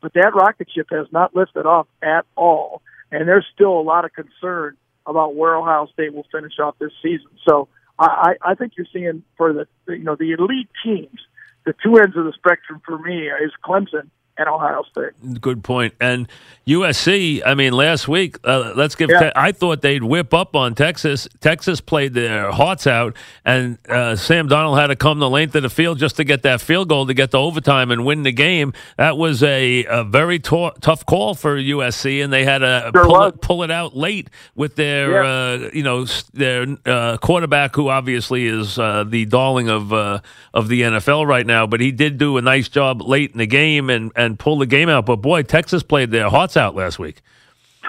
but 0.00 0.14
that 0.14 0.34
rocket 0.34 0.68
ship 0.74 0.88
has 0.90 1.06
not 1.12 1.36
lifted 1.36 1.66
off 1.66 1.86
at 2.02 2.24
all, 2.36 2.82
and 3.12 3.28
there's 3.28 3.46
still 3.54 3.78
a 3.78 3.82
lot 3.82 4.04
of 4.04 4.12
concern 4.12 4.76
about 5.06 5.34
where 5.34 5.56
Ohio 5.56 5.86
State 5.92 6.14
will 6.14 6.26
finish 6.32 6.58
off 6.58 6.76
this 6.78 6.92
season. 7.02 7.28
So 7.46 7.68
I, 8.00 8.34
I 8.42 8.54
think 8.54 8.72
you're 8.76 8.86
seeing 8.92 9.22
for 9.36 9.52
the, 9.52 9.66
you 9.88 10.04
know 10.04 10.16
the 10.16 10.32
elite 10.32 10.70
teams, 10.82 11.20
the 11.66 11.74
two 11.82 11.96
ends 11.98 12.16
of 12.16 12.24
the 12.24 12.32
spectrum 12.32 12.80
for 12.84 12.98
me 12.98 13.28
is 13.28 13.52
Clemson 13.64 14.08
and 14.40 14.48
Ohio 14.48 14.82
State. 14.90 15.40
Good 15.40 15.62
point. 15.62 15.94
And 16.00 16.26
USC, 16.66 17.42
I 17.44 17.54
mean, 17.54 17.72
last 17.72 18.06
week, 18.06 18.38
uh, 18.44 18.74
let's 18.76 18.94
give. 18.94 19.10
Yeah. 19.10 19.20
Te- 19.20 19.32
I 19.34 19.50
thought 19.50 19.82
they'd 19.82 20.04
whip 20.04 20.32
up 20.32 20.54
on 20.54 20.74
Texas. 20.74 21.26
Texas 21.40 21.80
played 21.80 22.14
their 22.14 22.52
hearts 22.52 22.86
out, 22.86 23.16
and 23.44 23.78
uh, 23.88 24.14
Sam 24.14 24.48
Darnold 24.48 24.78
had 24.78 24.86
to 24.88 24.96
come 24.96 25.18
the 25.18 25.28
length 25.28 25.54
of 25.56 25.62
the 25.62 25.70
field 25.70 25.98
just 25.98 26.16
to 26.16 26.24
get 26.24 26.42
that 26.42 26.60
field 26.60 26.88
goal 26.88 27.06
to 27.06 27.14
get 27.14 27.32
to 27.32 27.38
overtime 27.38 27.90
and 27.90 28.04
win 28.04 28.22
the 28.22 28.30
game. 28.30 28.72
That 28.98 29.16
was 29.16 29.42
a, 29.42 29.84
a 29.86 30.04
very 30.04 30.38
tou- 30.38 30.70
tough 30.80 31.04
call 31.06 31.34
for 31.34 31.56
USC, 31.56 32.22
and 32.22 32.32
they 32.32 32.44
had 32.44 32.58
to 32.58 32.90
Sure 32.94 33.04
pull 33.04 33.22
it, 33.24 33.40
pull 33.40 33.62
it 33.64 33.70
out 33.70 33.96
late 33.96 34.30
with 34.54 34.76
their, 34.76 35.24
uh, 35.24 35.70
you 35.72 35.82
know, 35.82 36.04
their 36.34 36.66
uh, 36.86 37.16
quarterback, 37.16 37.74
who 37.74 37.88
obviously 37.88 38.46
is 38.46 38.78
uh, 38.78 39.02
the 39.04 39.24
darling 39.24 39.68
of 39.68 39.92
uh, 39.92 40.20
of 40.54 40.68
the 40.68 40.82
NFL 40.82 41.26
right 41.26 41.46
now. 41.46 41.66
But 41.66 41.80
he 41.80 41.90
did 41.90 42.16
do 42.16 42.36
a 42.36 42.42
nice 42.42 42.68
job 42.68 43.02
late 43.02 43.32
in 43.32 43.38
the 43.38 43.46
game 43.46 43.90
and 43.90 44.12
and 44.14 44.29
and 44.30 44.38
pull 44.38 44.58
the 44.58 44.66
game 44.66 44.88
out. 44.88 45.06
But 45.06 45.16
boy, 45.16 45.42
Texas 45.42 45.82
played 45.82 46.10
their 46.10 46.30
hearts 46.30 46.56
out 46.56 46.74
last 46.74 46.98
week. 46.98 47.20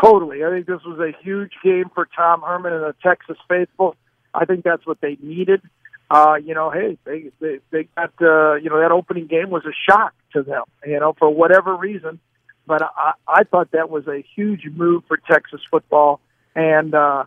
Totally, 0.01 0.43
I 0.43 0.49
think 0.49 0.65
this 0.65 0.81
was 0.83 0.99
a 0.99 1.11
huge 1.23 1.51
game 1.63 1.85
for 1.93 2.07
Tom 2.15 2.41
Herman 2.41 2.73
and 2.73 2.83
the 2.83 2.95
Texas 3.03 3.38
faithful. 3.47 3.95
I 4.33 4.45
think 4.45 4.63
that's 4.63 4.85
what 4.85 4.99
they 5.01 5.17
needed. 5.21 5.61
Uh, 6.09 6.35
you 6.43 6.53
know, 6.53 6.69
hey, 6.69 6.97
they 7.05 7.31
they, 7.39 7.59
they 7.69 7.88
got 7.95 8.13
uh, 8.21 8.55
you 8.55 8.69
know 8.69 8.79
that 8.79 8.91
opening 8.91 9.27
game 9.27 9.49
was 9.49 9.63
a 9.65 9.73
shock 9.89 10.13
to 10.33 10.43
them. 10.43 10.63
You 10.85 10.99
know, 10.99 11.13
for 11.17 11.29
whatever 11.29 11.75
reason, 11.75 12.19
but 12.65 12.81
I, 12.81 13.13
I 13.27 13.43
thought 13.43 13.71
that 13.71 13.89
was 13.89 14.07
a 14.07 14.23
huge 14.35 14.65
move 14.73 15.03
for 15.07 15.17
Texas 15.17 15.61
football. 15.69 16.19
And 16.55 16.93
uh, 16.95 17.25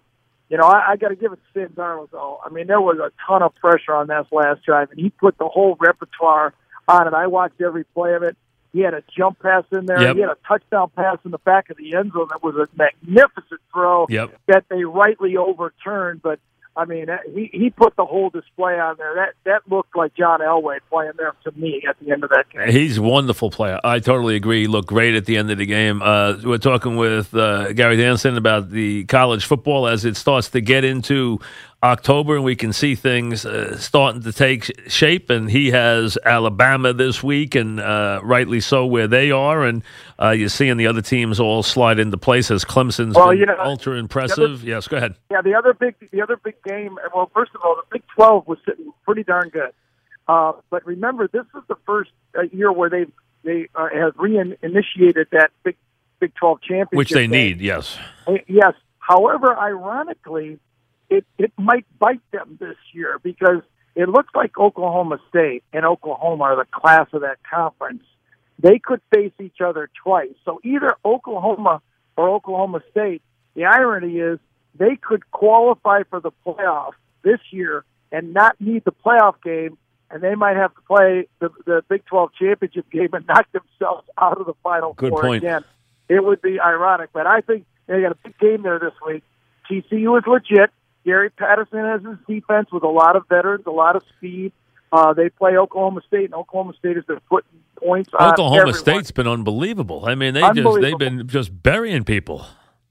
you 0.49 0.59
know, 0.59 0.67
I, 0.67 0.93
I 0.93 0.97
got 0.97 1.09
to 1.09 1.17
give 1.17 1.33
it 1.33 1.37
to 1.37 1.61
Sam 1.61 1.71
Darnold 1.71 2.11
though. 2.11 2.41
I 2.45 2.49
mean, 2.51 2.67
there 2.67 2.81
was 2.81 2.99
a 2.99 3.11
ton 3.27 3.43
of 3.43 3.55
pressure 3.57 3.95
on 3.95 4.09
that 4.09 4.33
last 4.33 4.65
drive, 4.65 4.91
and 4.91 4.99
he 4.99 5.11
put 5.11 5.39
the 5.39 5.49
whole 5.49 5.77
repertoire 5.79 6.55
on 6.89 7.07
it. 7.07 7.15
I 7.15 7.27
watched 7.27 7.61
every 7.61 7.85
play 7.85 8.15
of 8.15 8.23
it. 8.23 8.37
He 8.75 8.81
had 8.81 8.93
a 8.93 9.03
jump 9.17 9.39
pass 9.41 9.65
in 9.73 9.87
there. 9.87 10.03
Yep. 10.03 10.17
He 10.17 10.21
had 10.21 10.31
a 10.31 10.37
touchdown 10.47 10.91
pass 10.95 11.17
in 11.25 11.31
the 11.31 11.39
back 11.39 11.71
of 11.71 11.77
the 11.79 11.95
end 11.97 12.13
zone 12.13 12.27
that 12.31 12.43
was 12.43 12.57
a 12.57 12.69
magnificent 12.77 13.61
throw 13.73 14.05
Yep. 14.11 14.37
that 14.49 14.65
they 14.69 14.85
rightly 14.85 15.37
overturned. 15.37 16.21
But 16.23 16.41
I 16.77 16.85
mean, 16.87 17.07
he 17.33 17.49
he 17.53 17.71
put 17.71 17.95
the 17.95 18.05
whole 18.05 18.31
display 18.31 18.81
on 18.81 18.97
there. 18.99 19.15
That 19.15 19.35
that 19.45 19.71
looked 19.73 19.97
like 19.97 20.13
John 20.15 20.41
Elway 20.41 20.79
playing 20.91 21.13
there 21.17 21.33
to 21.45 21.53
me 21.53 21.85
at 21.89 21.97
the 22.01 22.11
end 22.11 22.25
of 22.25 22.31
that 22.31 22.47
game. 22.51 22.69
He's 22.69 22.99
a 22.99 23.03
wonderful 23.03 23.53
player. 23.53 23.79
I 23.85 24.01
totally 24.01 24.35
agree. 24.35 24.63
He 24.63 24.67
looked 24.67 24.89
great 24.89 25.15
at 25.15 25.25
the 25.25 25.37
end 25.37 25.53
of 25.53 25.59
the 25.59 25.67
game. 25.67 26.03
Uh, 26.03 26.35
we're 26.43 26.59
talking 26.59 26.97
with 26.97 27.33
uh, 27.33 27.73
Gary 27.75 27.97
Danielson 27.97 28.37
about 28.37 28.71
the 28.71 29.05
college 29.05 29.45
football 29.45 29.87
as 29.87 30.05
it 30.05 30.17
starts 30.17 30.49
to 30.51 30.61
get 30.61 30.83
into 30.83 31.39
October, 31.85 32.35
and 32.37 32.45
we 32.45 32.57
can 32.57 32.73
see 32.73 32.95
things 32.95 33.45
uh, 33.45 33.77
starting 33.79 34.23
to 34.23 34.33
take 34.33 34.71
shape. 34.91 35.29
And 35.31 35.51
he 35.51 35.71
has 35.71 36.17
Alabama 36.25 36.93
this 36.93 37.23
week, 37.23 37.55
and 37.55 37.79
uh, 37.79 38.21
rightly 38.23 38.61
so, 38.61 38.87
where 38.87 39.07
they 39.07 39.31
are. 39.31 39.65
And 39.65 39.83
uh, 40.21 40.31
you're 40.31 40.49
seeing 40.49 40.77
the 40.79 40.87
other 40.87 41.03
teams 41.03 41.39
all 41.39 41.63
slide 41.63 41.99
into 41.99 42.17
place 42.17 42.51
as 42.51 42.65
Clemson's 42.65 43.15
Well, 43.15 43.31
been 43.31 43.39
you 43.41 43.47
know, 43.47 43.57
ultra 43.61 43.97
impressive. 43.97 44.65
yes, 44.65 44.89
go 44.89 44.97
ahead. 44.97 45.15
Yeah, 45.31 45.43
the 45.43 45.55
other 45.55 45.75
big 45.75 45.95
the 46.11 46.23
other 46.23 46.37
big 46.37 46.55
game. 46.65 46.99
Well, 47.15 47.31
first 47.35 47.53
of 47.55 47.61
all, 47.63 47.77
the 47.77 47.83
Big 47.91 48.03
Twelve 48.15 48.49
was 48.49 48.59
sitting 48.67 48.93
pretty 49.05 49.23
darn 49.25 49.51
good. 49.51 49.73
Uh, 50.27 50.53
but 50.71 50.87
remember, 50.87 51.29
this 51.29 51.45
is 51.55 51.63
the 51.69 51.77
first 51.87 52.11
uh, 52.39 52.43
year 52.53 52.73
where 52.73 52.89
they 52.89 53.05
they 53.43 53.69
uh, 53.75 53.89
have 53.93 54.17
reinitiated 54.17 55.29
that 55.33 55.51
Big 55.65 55.77
Big 56.19 56.35
Twelve 56.35 56.63
championship, 56.63 56.97
Which 56.97 57.11
they 57.11 57.25
game. 57.25 57.31
need, 57.33 57.61
yes. 57.61 57.99
Yes. 58.47 58.73
However, 59.01 59.55
ironically, 59.59 60.59
it 61.11 61.25
it 61.39 61.53
might 61.57 61.87
bite 61.99 62.23
them 62.33 62.57
this 62.61 62.77
year 62.93 63.19
because 63.23 63.63
it 63.95 64.09
looks 64.09 64.35
like 64.35 64.59
Oklahoma 64.59 65.19
State 65.29 65.63
and 65.73 65.85
Oklahoma 65.85 66.45
are 66.45 66.57
the 66.57 66.67
class 66.71 67.07
of 67.13 67.21
that 67.23 67.39
conference. 67.49 68.03
They 68.59 68.79
could 68.79 69.01
face 69.13 69.33
each 69.41 69.61
other 69.65 69.91
twice. 70.03 70.35
So 70.45 70.61
either 70.65 70.97
Oklahoma 71.05 71.81
or 72.17 72.29
Oklahoma 72.31 72.81
State. 72.91 73.23
The 73.55 73.65
irony 73.65 74.19
is 74.19 74.39
they 74.75 74.97
could 74.97 75.31
qualify 75.31 76.03
for 76.11 76.21
the 76.21 76.33
playoff 76.45 76.93
this 77.23 77.41
year 77.51 77.85
and 78.11 78.35
not 78.35 78.61
need 78.61 78.85
the 78.85 78.93
playoff 78.93 79.35
game, 79.43 79.79
and 80.11 80.23
they 80.23 80.35
might 80.35 80.57
have 80.57 80.75
to 80.75 80.81
play 80.83 81.29
the, 81.41 81.51
the 81.67 81.83
Big 81.89 82.05
12 82.07 82.31
championship 82.39 82.91
game 82.91 83.09
and 83.13 83.27
knock 83.27 83.47
themselves 83.53 84.09
out 84.19 84.41
of 84.41 84.47
the 84.47 84.55
Final 84.63 84.93
Good 84.95 85.11
Four 85.11 85.23
point. 85.23 85.45
again. 85.45 85.65
It 86.09 86.23
would 86.23 86.43
be 86.43 86.61
ironic, 86.61 87.11
but 87.13 87.27
I 87.27 87.41
think 87.41 87.65
they 87.87 88.03
got 88.03 88.13
a 88.13 88.17
big 88.23 88.39
game 88.39 88.63
there 88.63 88.79
this 88.79 88.93
week. 89.07 89.23
TCU 89.71 90.19
is 90.19 90.25
legit. 90.27 90.71
Gary 91.05 91.31
Patterson 91.31 91.79
has 91.81 92.03
his 92.03 92.17
defense 92.27 92.71
with 92.73 92.83
a 92.83 92.89
lot 92.89 93.17
of 93.17 93.25
veterans, 93.29 93.65
a 93.67 93.71
lot 93.71 93.97
of 93.97 94.03
speed. 94.17 94.53
Uh, 94.93 95.13
they 95.13 95.29
play 95.29 95.57
Oklahoma 95.57 96.01
State, 96.07 96.27
and 96.27 96.35
Oklahoma 96.35 96.73
State 96.79 96.97
has 96.97 97.05
been 97.05 97.21
putting 97.29 97.51
points. 97.77 98.11
Oklahoma. 98.15 98.73
State's 98.73 99.11
been 99.11 99.27
unbelievable. 99.27 100.05
I 100.07 100.15
mean, 100.15 100.35
they 100.35 100.41
just 100.55 100.81
they've 100.81 100.99
been 100.99 101.27
just 101.27 101.63
burying 101.63 102.05
people. 102.05 102.47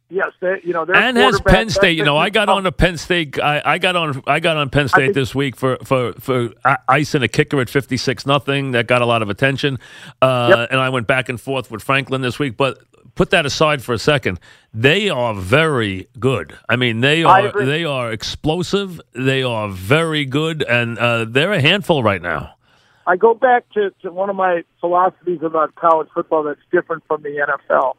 Yes, 0.09 0.27
they, 0.41 0.59
you 0.63 0.73
know, 0.73 0.85
and 0.93 1.17
has 1.17 1.41
Penn 1.41 1.69
State. 1.69 1.97
You 1.97 2.03
know, 2.05 2.17
I 2.17 2.29
got 2.29 2.47
on 2.47 2.65
to 2.65 2.71
Penn 2.71 2.97
State. 2.97 3.39
I, 3.39 3.61
I 3.65 3.77
got 3.79 3.95
on. 3.95 4.21
I 4.27 4.39
got 4.41 4.57
on 4.57 4.69
Penn 4.69 4.87
State 4.87 5.05
think- 5.05 5.15
this 5.15 5.33
week 5.33 5.55
for 5.55 5.77
for 5.83 6.13
for 6.19 6.49
i- 6.65 6.77
icing 6.87 7.23
a 7.23 7.27
kicker 7.27 7.59
at 7.61 7.69
fifty 7.69 7.97
six 7.97 8.25
nothing. 8.25 8.71
That 8.71 8.85
got 8.85 9.01
a 9.01 9.07
lot 9.07 9.23
of 9.23 9.29
attention. 9.29 9.79
Uh, 10.21 10.53
Yep. 10.55 10.67
And 10.71 10.79
I 10.79 10.89
went 10.89 11.07
back 11.07 11.29
and 11.29 11.41
forth 11.41 11.71
with 11.71 11.81
Franklin 11.81 12.21
this 12.21 12.37
week. 12.37 12.57
But 12.57 12.77
put 13.15 13.29
that 13.31 13.45
aside 13.45 13.83
for 13.83 13.93
a 13.93 13.99
second. 13.99 14.39
They 14.73 15.09
are 15.09 15.33
very 15.33 16.07
good. 16.19 16.57
I 16.67 16.75
mean, 16.75 17.01
they 17.01 17.23
are 17.23 17.51
they 17.51 17.83
are 17.85 18.11
explosive. 18.11 18.99
They 19.13 19.43
are 19.43 19.69
very 19.69 20.25
good, 20.25 20.63
and 20.63 20.97
uh, 20.97 21.25
they're 21.25 21.53
a 21.53 21.61
handful 21.61 22.03
right 22.03 22.21
now. 22.21 22.55
I 23.05 23.17
go 23.17 23.33
back 23.33 23.69
to, 23.73 23.91
to 24.01 24.11
one 24.11 24.29
of 24.29 24.35
my 24.35 24.63
philosophies 24.79 25.39
about 25.43 25.75
college 25.75 26.07
football 26.13 26.43
that's 26.43 26.61
different 26.71 27.03
from 27.05 27.21
the 27.21 27.45
NFL. 27.47 27.95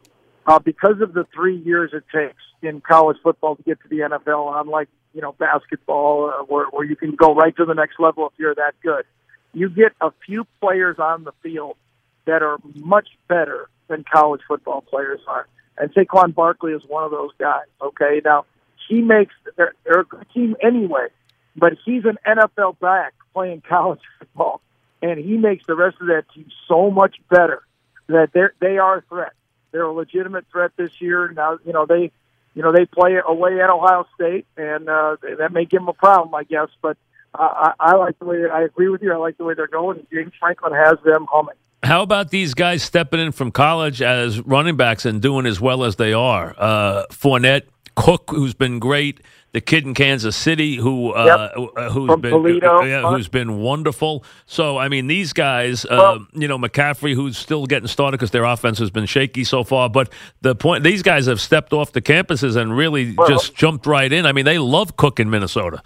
Uh, 0.47 0.59
because 0.59 0.99
of 1.01 1.13
the 1.13 1.25
three 1.33 1.57
years 1.57 1.91
it 1.93 2.03
takes 2.13 2.41
in 2.61 2.81
college 2.81 3.17
football 3.23 3.55
to 3.55 3.63
get 3.63 3.81
to 3.81 3.87
the 3.87 3.99
NFL, 3.99 4.59
unlike 4.59 4.89
you 5.13 5.21
know 5.21 5.31
basketball, 5.33 6.29
uh, 6.29 6.43
where, 6.43 6.65
where 6.67 6.85
you 6.85 6.95
can 6.95 7.15
go 7.15 7.33
right 7.33 7.55
to 7.57 7.65
the 7.65 7.73
next 7.73 7.99
level 7.99 8.27
if 8.27 8.33
you're 8.37 8.55
that 8.55 8.73
good, 8.83 9.05
you 9.53 9.69
get 9.69 9.93
a 10.01 10.11
few 10.25 10.45
players 10.59 10.97
on 10.99 11.23
the 11.23 11.31
field 11.41 11.77
that 12.25 12.41
are 12.41 12.57
much 12.75 13.07
better 13.27 13.69
than 13.87 14.03
college 14.11 14.41
football 14.47 14.81
players 14.81 15.19
are. 15.27 15.47
And 15.77 15.93
Saquon 15.93 16.33
Barkley 16.33 16.71
is 16.71 16.81
one 16.87 17.03
of 17.03 17.11
those 17.11 17.31
guys. 17.37 17.65
Okay, 17.81 18.21
now 18.23 18.45
he 18.87 19.01
makes 19.01 19.33
they're, 19.57 19.73
a 19.87 20.03
good 20.03 20.25
team 20.33 20.55
anyway, 20.61 21.07
but 21.55 21.73
he's 21.85 22.03
an 22.05 22.17
NFL 22.25 22.79
back 22.79 23.13
playing 23.33 23.61
college 23.69 24.01
football, 24.19 24.61
and 25.01 25.19
he 25.19 25.37
makes 25.37 25.65
the 25.67 25.75
rest 25.75 25.97
of 25.99 26.07
that 26.07 26.23
team 26.33 26.49
so 26.67 26.89
much 26.89 27.17
better 27.29 27.63
that 28.07 28.29
they 28.33 28.43
they 28.59 28.77
are 28.77 28.99
a 28.99 29.01
threat. 29.01 29.33
They're 29.71 29.83
a 29.83 29.93
legitimate 29.93 30.45
threat 30.51 30.71
this 30.77 31.01
year. 31.01 31.29
Now 31.29 31.59
you 31.65 31.73
know 31.73 31.85
they 31.85 32.11
you 32.53 32.61
know 32.61 32.71
they 32.71 32.85
play 32.85 33.17
away 33.25 33.59
at 33.61 33.69
Ohio 33.69 34.05
State, 34.15 34.45
and 34.55 34.87
uh, 34.87 35.17
that 35.39 35.51
may 35.51 35.65
give 35.65 35.81
them 35.81 35.89
a 35.89 35.93
problem, 35.93 36.33
I 36.33 36.43
guess. 36.43 36.69
But 36.81 36.97
uh, 37.33 37.73
I, 37.79 37.91
I 37.91 37.95
like 37.95 38.17
the 38.19 38.25
way 38.25 38.49
I 38.49 38.61
agree 38.61 38.87
with 38.87 39.01
you. 39.01 39.11
I 39.11 39.17
like 39.17 39.37
the 39.37 39.43
way 39.43 39.55
they're 39.55 39.67
going. 39.67 40.07
James 40.11 40.31
Franklin 40.39 40.73
has 40.73 40.97
them 41.03 41.27
humming. 41.29 41.55
How 41.85 42.01
about 42.01 42.29
these 42.31 42.53
guys 42.53 42.83
stepping 42.83 43.19
in 43.19 43.31
from 43.31 43.51
college 43.51 44.01
as 44.01 44.41
running 44.41 44.75
backs 44.75 45.05
and 45.05 45.21
doing 45.21 45.45
as 45.45 45.61
well 45.61 45.83
as 45.83 45.95
they 45.97 46.13
are? 46.13 46.55
Uh, 46.57 47.05
Fournette, 47.11 47.63
Cook, 47.95 48.31
who's 48.31 48.53
been 48.53 48.79
great, 48.79 49.21
the 49.53 49.61
kid 49.61 49.85
in 49.85 49.93
Kansas 49.93 50.35
City 50.35 50.75
who 50.75 51.11
uh, 51.11 51.69
uh, 51.77 51.89
who's 51.89 52.09
From 52.09 52.19
been 52.21 52.31
Toledo. 52.31 52.81
yeah, 52.83 53.09
who's 53.09 53.29
been 53.29 53.59
wonderful. 53.59 54.25
So 54.47 54.77
I 54.77 54.89
mean, 54.89 55.07
these 55.07 55.31
guys, 55.31 55.85
uh, 55.85 56.19
you 56.33 56.47
know, 56.47 56.57
McCaffrey, 56.57 57.13
who's 57.13 57.37
still 57.37 57.65
getting 57.65 57.87
started 57.87 58.17
because 58.17 58.31
their 58.31 58.43
offense 58.43 58.79
has 58.79 58.89
been 58.89 59.05
shaky 59.05 59.43
so 59.45 59.63
far. 59.63 59.89
But 59.89 60.11
the 60.41 60.55
point, 60.55 60.83
these 60.83 61.03
guys 61.03 61.27
have 61.27 61.39
stepped 61.39 61.71
off 61.71 61.93
the 61.93 62.01
campuses 62.01 62.57
and 62.57 62.75
really 62.75 63.13
Well- 63.17 63.29
just 63.29 63.55
jumped 63.55 63.85
right 63.85 64.11
in. 64.11 64.25
I 64.25 64.33
mean, 64.33 64.43
they 64.45 64.57
love 64.59 64.97
Cook 64.97 65.19
in 65.21 65.29
Minnesota. 65.29 65.81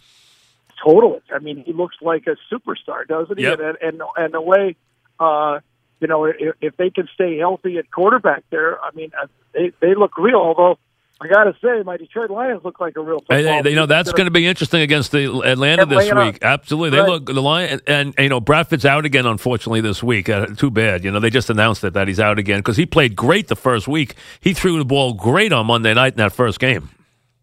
Totally. 0.84 1.20
I 1.32 1.39
mean, 1.39 1.62
he 1.65 1.74
looks 1.74 1.98
like 2.01 2.25
a 2.25 2.38
superstar, 2.51 3.06
doesn't 3.08 3.38
he? 3.38 3.44
Yep. 3.44 3.60
And 3.60 3.77
and 3.82 4.01
and 4.15 4.34
the 4.34 4.41
way, 4.41 4.77
uh, 5.20 5.60
you 6.00 6.08
know, 6.08 6.25
if, 6.25 6.36
if 6.62 6.77
they 6.77 6.89
can 6.89 7.08
stay 7.13 7.38
healthy 7.38 7.77
at 7.77 7.91
quarterback 7.91 8.44
there, 8.50 8.79
I 8.84 8.89
mean, 8.96 9.12
uh, 9.22 9.27
they 9.53 9.72
they 9.82 9.96
look 9.96 10.18
real. 10.18 10.38
Although 10.38 10.77
I 11.22 11.27
got 11.27 11.44
to 11.44 11.53
say, 11.62 11.84
my 11.84 11.98
Detroit 11.98 12.29
Lions 12.29 12.63
look 12.63 12.79
like 12.79 12.96
a 12.96 13.01
real 13.01 13.20
football. 13.20 13.36
Hey, 13.38 13.44
they- 13.44 13.62
they- 13.63 13.70
you 13.72 13.75
know 13.75 13.86
that's 13.86 14.13
going 14.13 14.25
to 14.27 14.32
be 14.32 14.48
interesting 14.48 14.82
against 14.82 15.12
the 15.12 15.41
Atlanta 15.41 15.86
this 15.86 16.12
week. 16.13 16.39
Absolutely, 16.41 16.91
they 16.91 17.01
Right. 17.01 17.10
look 17.10 17.25
the 17.25 17.41
line 17.41 17.68
and, 17.70 17.82
and 17.88 18.13
you 18.18 18.29
know 18.29 18.39
Bradford's 18.39 18.86
out 18.86 19.06
again. 19.06 19.25
Unfortunately, 19.25 19.82
this 19.82 20.01
week. 20.01 20.29
Uh, 20.29 20.46
too 20.48 20.72
bad. 20.72 21.03
You 21.03 21.12
know 21.12 21.20
they 21.20 21.29
just 21.29 21.50
announced 21.50 21.84
it 21.84 21.94
that 21.94 22.08
he's 22.08 22.20
out 22.22 22.39
again 22.39 22.60
because 22.60 22.77
he 22.77 22.86
played 22.86 23.15
great 23.18 23.48
the 23.50 23.58
first 23.58 23.88
week. 23.88 24.15
He 24.39 24.53
threw 24.53 24.77
the 24.77 24.86
ball 24.86 25.13
great 25.13 25.51
on 25.51 25.65
Monday 25.65 25.94
night 25.94 26.13
in 26.13 26.18
that 26.20 26.32
first 26.32 26.60
game. 26.60 26.89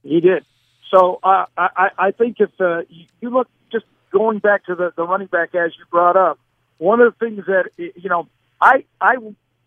He 0.02 0.20
did. 0.20 0.44
So 0.90 1.18
uh, 1.22 1.44
I, 1.58 1.90
I 1.98 2.10
think 2.12 2.36
if 2.40 2.50
uh, 2.60 2.82
you 2.88 3.04
you 3.20 3.28
look 3.28 3.48
just 3.70 3.84
going 4.12 4.38
back 4.38 4.64
to 4.66 4.74
the, 4.74 4.92
the 4.96 5.02
running 5.06 5.26
back 5.26 5.54
as 5.54 5.72
you 5.76 5.84
brought 5.90 6.16
up, 6.16 6.38
one 6.78 7.00
of 7.00 7.12
the 7.12 7.26
things 7.26 7.44
that 7.46 7.64
you 7.76 8.08
know 8.08 8.26
I 8.60 8.84
I 9.00 9.16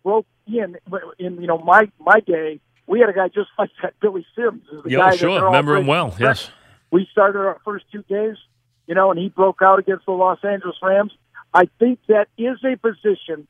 broke 0.02 0.26
in 0.46 0.76
in 1.18 1.40
you 1.40 1.46
know 1.46 1.58
my 1.58 1.90
my 1.98 2.20
day 2.20 2.60
we 2.86 3.00
had 3.00 3.08
a 3.08 3.12
guy 3.12 3.28
just 3.28 3.50
like 3.58 3.70
that 3.82 3.94
Billy 4.00 4.26
Sims 4.34 4.62
is 4.72 4.82
the 4.82 4.90
Yeah, 4.90 4.98
guy 4.98 5.10
that 5.10 5.18
sure. 5.18 5.44
Remember 5.44 5.76
him 5.76 5.86
well. 5.86 6.14
Yes. 6.18 6.50
we 6.90 7.06
started 7.12 7.38
our 7.38 7.58
first 7.64 7.84
two 7.92 8.02
games, 8.08 8.38
you 8.86 8.94
know, 8.94 9.10
and 9.10 9.18
he 9.18 9.28
broke 9.28 9.62
out 9.62 9.78
against 9.78 10.06
the 10.06 10.12
Los 10.12 10.42
Angeles 10.44 10.76
Rams. 10.82 11.12
I 11.54 11.68
think 11.78 12.00
that 12.08 12.28
is 12.38 12.58
a 12.64 12.76
position 12.76 13.46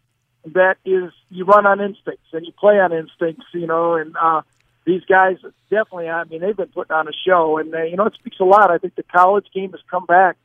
that 0.55 0.77
is 0.85 1.13
you 1.31 1.45
run 1.45 1.67
on 1.67 1.81
instincts 1.81 2.29
and 2.33 2.47
you 2.47 2.53
play 2.53 2.79
on 2.81 2.93
instincts, 2.93 3.45
you 3.53 3.67
know, 3.67 3.95
and 3.95 4.17
uh, 4.17 4.43
these 4.87 5.05
guys 5.05 5.37
definitely. 5.71 6.09
I 6.09 6.25
mean, 6.25 6.41
they've 6.41 6.57
been 6.57 6.69
putting 6.69 6.93
on 6.93 7.09
a 7.09 7.13
show, 7.13 7.59
and 7.59 7.73
they, 7.73 7.89
you 7.91 7.97
know, 7.97 8.07
it 8.07 8.15
speaks 8.15 8.41
a 8.41 8.45
lot. 8.45 8.71
I 8.71 8.79
think 8.79 8.95
the 8.95 9.03
college 9.03 9.47
game 9.55 9.73
has 9.73 9.81
come 9.91 10.07
back 10.07 10.37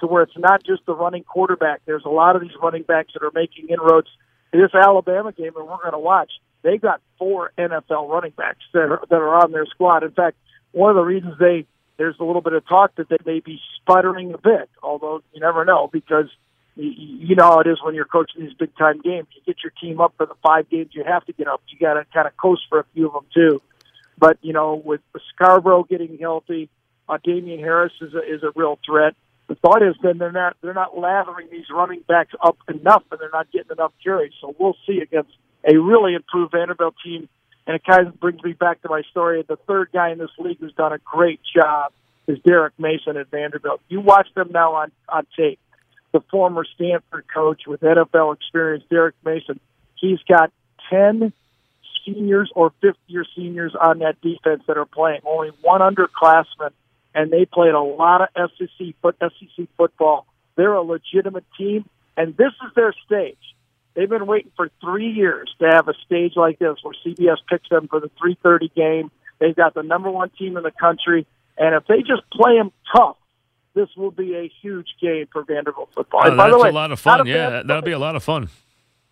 to 0.00 0.06
where 0.06 0.22
it's 0.24 0.36
not 0.36 0.64
just 0.64 0.84
the 0.86 0.94
running 0.94 1.22
quarterback. 1.24 1.82
There's 1.86 2.04
a 2.04 2.08
lot 2.10 2.34
of 2.34 2.42
these 2.42 2.50
running 2.60 2.82
backs 2.82 3.12
that 3.14 3.22
are 3.22 3.30
making 3.32 3.68
inroads. 3.68 4.08
This 4.54 4.72
Alabama 4.72 5.32
game, 5.32 5.52
and 5.56 5.66
we're 5.66 5.78
going 5.78 5.90
to 5.92 5.98
watch. 5.98 6.30
They 6.62 6.78
got 6.78 7.00
four 7.18 7.50
NFL 7.58 8.08
running 8.08 8.32
backs 8.36 8.60
that 8.72 8.82
are, 8.82 9.02
that 9.10 9.16
are 9.16 9.42
on 9.42 9.50
their 9.50 9.66
squad. 9.66 10.04
In 10.04 10.12
fact, 10.12 10.36
one 10.70 10.90
of 10.90 10.96
the 10.96 11.02
reasons 11.02 11.34
they 11.40 11.66
there's 11.96 12.16
a 12.20 12.24
little 12.24 12.40
bit 12.40 12.52
of 12.52 12.66
talk 12.66 12.94
that 12.96 13.08
they 13.08 13.18
may 13.26 13.40
be 13.40 13.60
sputtering 13.76 14.32
a 14.32 14.38
bit, 14.38 14.70
although 14.82 15.22
you 15.32 15.40
never 15.40 15.64
know 15.64 15.88
because 15.92 16.26
y- 16.76 16.84
y- 16.84 16.94
you 16.96 17.34
know 17.36 17.44
how 17.44 17.60
it 17.60 17.66
is 17.66 17.78
when 17.82 17.94
you're 17.94 18.04
coaching 18.04 18.44
these 18.44 18.54
big 18.54 18.76
time 18.76 19.00
games. 19.00 19.26
You 19.34 19.42
get 19.44 19.62
your 19.62 19.72
team 19.80 20.00
up 20.00 20.14
for 20.16 20.26
the 20.26 20.34
five 20.42 20.68
games 20.70 20.90
you 20.92 21.04
have 21.04 21.24
to 21.26 21.32
get 21.32 21.48
up. 21.48 21.60
You 21.68 21.78
got 21.78 21.94
to 21.94 22.04
kind 22.12 22.26
of 22.26 22.36
coast 22.36 22.62
for 22.68 22.80
a 22.80 22.84
few 22.94 23.08
of 23.08 23.12
them 23.12 23.26
too. 23.34 23.60
But 24.18 24.38
you 24.40 24.52
know, 24.52 24.80
with 24.84 25.00
Scarborough 25.34 25.84
getting 25.84 26.18
healthy, 26.18 26.68
uh, 27.08 27.18
Damien 27.22 27.58
Harris 27.58 27.92
is 28.00 28.14
a, 28.14 28.18
is 28.22 28.42
a 28.44 28.52
real 28.54 28.78
threat. 28.86 29.14
The 29.46 29.54
thought 29.56 29.82
has 29.82 29.96
been 29.98 30.18
they're 30.18 30.32
not 30.32 30.56
they're 30.62 30.74
not 30.74 30.96
lathering 30.96 31.48
these 31.50 31.66
running 31.70 32.02
backs 32.08 32.32
up 32.42 32.56
enough, 32.68 33.02
and 33.10 33.20
they're 33.20 33.30
not 33.32 33.50
getting 33.52 33.72
enough 33.72 33.92
carries. 34.02 34.32
So 34.40 34.54
we'll 34.58 34.76
see 34.86 35.00
against 35.00 35.32
a 35.64 35.76
really 35.76 36.14
improved 36.14 36.52
Vanderbilt 36.52 36.94
team. 37.04 37.28
And 37.66 37.76
it 37.76 37.82
kind 37.84 38.06
of 38.06 38.20
brings 38.20 38.42
me 38.42 38.52
back 38.52 38.82
to 38.82 38.88
my 38.88 39.02
story. 39.10 39.42
The 39.46 39.56
third 39.66 39.88
guy 39.92 40.10
in 40.10 40.18
this 40.18 40.30
league 40.38 40.58
who's 40.60 40.74
done 40.74 40.92
a 40.92 40.98
great 40.98 41.40
job 41.54 41.92
is 42.26 42.38
Derek 42.40 42.74
Mason 42.78 43.16
at 43.16 43.30
Vanderbilt. 43.30 43.80
You 43.88 44.00
watch 44.00 44.28
them 44.34 44.50
now 44.52 44.74
on 44.74 44.92
on 45.08 45.26
tape. 45.36 45.58
The 46.12 46.20
former 46.30 46.64
Stanford 46.74 47.24
coach 47.32 47.62
with 47.66 47.80
NFL 47.80 48.34
experience, 48.34 48.84
Derek 48.88 49.14
Mason, 49.24 49.60
he's 49.96 50.20
got 50.28 50.52
ten 50.90 51.32
seniors 52.04 52.50
or 52.54 52.72
fifth 52.80 52.98
year 53.06 53.24
seniors 53.34 53.74
on 53.74 53.98
that 54.00 54.20
defense 54.20 54.62
that 54.66 54.76
are 54.76 54.86
playing. 54.86 55.20
Only 55.24 55.50
one 55.62 55.80
underclassman, 55.80 56.70
and 57.14 57.30
they 57.30 57.44
played 57.44 57.74
a 57.74 57.80
lot 57.80 58.22
of 58.22 58.50
SEC 58.58 58.94
foot 59.00 59.16
SEC 59.20 59.66
football. 59.76 60.26
They're 60.56 60.74
a 60.74 60.82
legitimate 60.82 61.44
team, 61.58 61.88
and 62.16 62.36
this 62.36 62.52
is 62.66 62.74
their 62.74 62.94
stage. 63.06 63.38
They've 63.94 64.08
been 64.08 64.26
waiting 64.26 64.50
for 64.56 64.70
three 64.80 65.10
years 65.10 65.54
to 65.60 65.68
have 65.70 65.88
a 65.88 65.94
stage 66.04 66.32
like 66.36 66.58
this 66.58 66.76
where 66.82 66.94
CBS 67.04 67.38
picks 67.48 67.68
them 67.68 67.86
for 67.88 68.00
the 68.00 68.10
3:30 68.20 68.74
game. 68.74 69.10
They've 69.38 69.54
got 69.54 69.74
the 69.74 69.82
number 69.82 70.10
one 70.10 70.30
team 70.30 70.56
in 70.56 70.62
the 70.62 70.72
country, 70.72 71.26
and 71.56 71.74
if 71.74 71.86
they 71.86 72.00
just 72.00 72.28
play 72.30 72.56
them 72.56 72.72
tough, 72.94 73.16
this 73.74 73.88
will 73.96 74.10
be 74.10 74.34
a 74.36 74.50
huge 74.62 74.88
game 75.00 75.26
for 75.32 75.42
Vanderbilt 75.42 75.90
football. 75.94 76.22
Oh, 76.24 76.28
and 76.28 76.36
by 76.36 76.48
that's 76.48 76.56
the 76.56 76.62
way, 76.62 76.68
a 76.70 76.72
lot 76.72 76.92
of 76.92 77.00
fun. 77.00 77.26
Yeah, 77.26 77.62
that'll 77.64 77.82
be 77.82 77.92
a 77.92 77.98
lot 77.98 78.16
of 78.16 78.22
fun. 78.22 78.48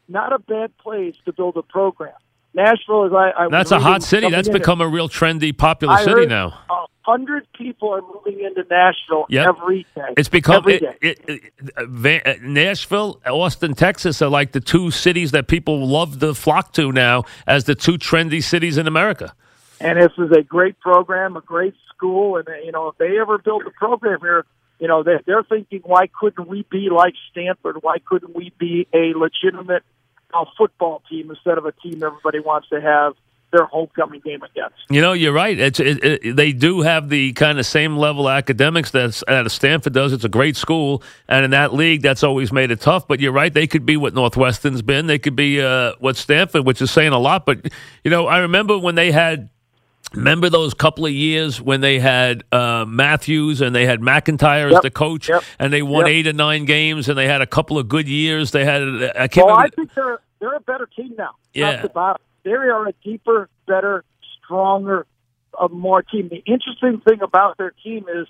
not 0.09 0.33
a 0.33 0.39
bad 0.39 0.77
place 0.79 1.15
to 1.25 1.33
build 1.33 1.57
a 1.57 1.63
program. 1.63 2.15
Nashville 2.55 3.07
is 3.07 3.13
I. 3.13 3.33
I 3.37 3.49
That's 3.49 3.71
a 3.71 3.81
hot 3.81 4.03
city. 4.03 4.31
That's 4.31 4.49
become 4.49 4.81
a 4.81 4.89
real 4.89 5.09
trendy, 5.09 5.57
popular 5.57 5.95
I 5.95 6.05
city 6.05 6.13
heard 6.13 6.29
now. 6.29 6.59
A 6.71 6.82
hundred 7.05 7.47
people 7.53 7.93
are 7.93 8.03
moving 8.03 8.45
into 8.45 8.65
Nashville 8.71 9.27
Yep. 9.29 9.49
every 9.49 9.87
day. 9.95 10.15
It's 10.17 10.29
become 10.29 10.57
every 10.57 10.75
it, 10.75 10.81
day. 10.81 10.97
it, 11.01 11.21
it, 11.29 11.53
uh, 11.77 12.31
uh, 12.31 12.35
Nashville, 12.43 13.21
Austin, 13.27 13.75
Texas 13.75 14.23
are 14.23 14.29
like 14.29 14.53
the 14.53 14.61
two 14.61 14.91
cities 14.91 15.33
that 15.33 15.49
people 15.49 15.87
love 15.87 16.21
to 16.21 16.35
flock 16.35 16.73
to 16.75 16.93
now 16.93 17.25
as 17.47 17.65
the 17.65 17.75
two 17.75 17.99
trendy 17.99 18.43
cities 18.43 18.79
in 18.79 18.87
America. 18.87 19.35
and 19.81 19.99
this 19.99 20.13
is 20.19 20.31
a 20.31 20.43
great 20.43 20.79
program, 20.81 21.37
a 21.37 21.41
great 21.41 21.75
school, 21.95 22.37
and 22.37 22.49
uh, 22.49 22.53
you 22.65 22.73
know 22.73 22.89
if 22.89 22.99
they 22.99 23.19
ever 23.19 23.39
build 23.39 23.63
a 23.67 23.71
program 23.71 24.21
here, 24.21 24.45
you 24.79 24.89
know 24.89 25.03
they, 25.03 25.19
they're 25.27 25.43
thinking, 25.43 25.81
why 25.85 26.09
couldn't 26.21 26.49
we 26.49 26.65
be 26.71 26.89
like 26.91 27.15
Stanford? 27.31 27.79
Why 27.83 27.99
couldn't 27.99 28.35
we 28.35 28.53
be 28.59 28.87
a 28.93 29.13
legitimate 29.17 29.83
football 30.57 31.03
team 31.11 31.31
instead 31.31 31.59
of 31.59 31.67
a 31.67 31.73
team 31.73 32.03
everybody 32.03 32.41
wants 32.41 32.69
to 32.71 32.81
have 32.81 33.15
their 33.53 33.67
homecoming 33.67 34.21
game 34.21 34.43
against? 34.43 34.77
You 34.91 35.01
know, 35.01 35.13
you're 35.13 35.33
right. 35.33 35.59
It's 35.59 35.79
it, 35.79 36.03
it, 36.03 36.37
they 36.37 36.53
do 36.53 36.81
have 36.81 37.09
the 37.09 37.33
kind 37.35 37.59
of 37.59 37.67
same 37.67 37.97
level 37.97 38.29
academics 38.29 38.91
that 38.93 39.23
that 39.29 39.51
Stanford 39.51 39.93
does. 39.93 40.13
It's 40.13 40.25
a 40.25 40.29
great 40.29 40.57
school, 40.57 41.03
and 41.29 41.45
in 41.45 41.51
that 41.53 41.73
league, 41.73 42.03
that's 42.03 42.23
always 42.23 42.53
made 42.53 42.71
it 42.71 42.81
tough. 42.81 43.07
But 43.07 43.21
you're 43.21 43.33
right; 43.33 43.53
they 43.53 43.67
could 43.67 43.87
be 43.87 43.97
what 43.97 44.15
Northwestern's 44.15 44.83
been. 44.83 45.07
They 45.07 45.19
could 45.19 45.37
be 45.37 45.61
uh, 45.61 45.93
what 46.01 46.17
Stanford, 46.17 46.67
which 46.67 46.83
is 46.83 46.91
saying 46.91 47.13
a 47.13 47.19
lot. 47.19 47.47
But 47.47 47.71
you 48.05 48.11
know, 48.11 48.27
I 48.27 48.39
remember 48.39 48.79
when 48.79 48.95
they 48.95 49.13
had 49.13 49.51
Remember 50.15 50.51
those 50.51 50.75
couple 50.75 51.07
of 51.07 51.13
years 51.13 51.61
when 51.61 51.81
they 51.81 51.99
had 51.99 52.45
uh, 52.53 52.85
Matthews 52.87 53.61
and 53.61 53.75
they 53.75 53.87
had 53.87 54.01
McIntyre 54.01 54.67
as 54.67 54.73
Yep, 54.73 54.83
the 54.83 54.91
coach, 54.91 55.29
yep, 55.29 55.43
and 55.59 55.73
they 55.73 55.83
won 55.83 56.07
yep. 56.07 56.09
eight 56.09 56.27
or 56.27 56.33
nine 56.33 56.65
games, 56.65 57.09
and 57.09 57.17
they 57.17 57.27
had 57.27 57.41
a 57.41 57.47
couple 57.47 57.79
of 57.79 57.89
good 57.89 58.09
years. 58.09 58.51
They 58.51 58.65
had 58.65 58.83
I 59.17 59.29
can't 59.29 59.47
Well, 59.47 59.57
I 59.57 59.69
think 59.69 59.95
they're 59.95 60.21
they're 60.39 60.55
a 60.55 60.61
better 60.61 60.87
team 60.87 61.15
now. 61.17 61.31
Yeah. 61.55 61.87
Top 62.45 62.55
to 62.55 62.59
bottom. 62.59 62.65
They 62.65 62.71
are 62.71 62.89
a 62.89 62.93
deeper, 63.05 63.49
better, 63.67 64.05
stronger, 64.45 65.07
a 65.59 65.69
more 65.69 66.03
team. 66.03 66.29
The 66.29 66.43
interesting 66.47 67.01
thing 67.01 67.23
about 67.23 67.59
their 67.59 67.73
team 67.83 68.07
is, 68.13 68.27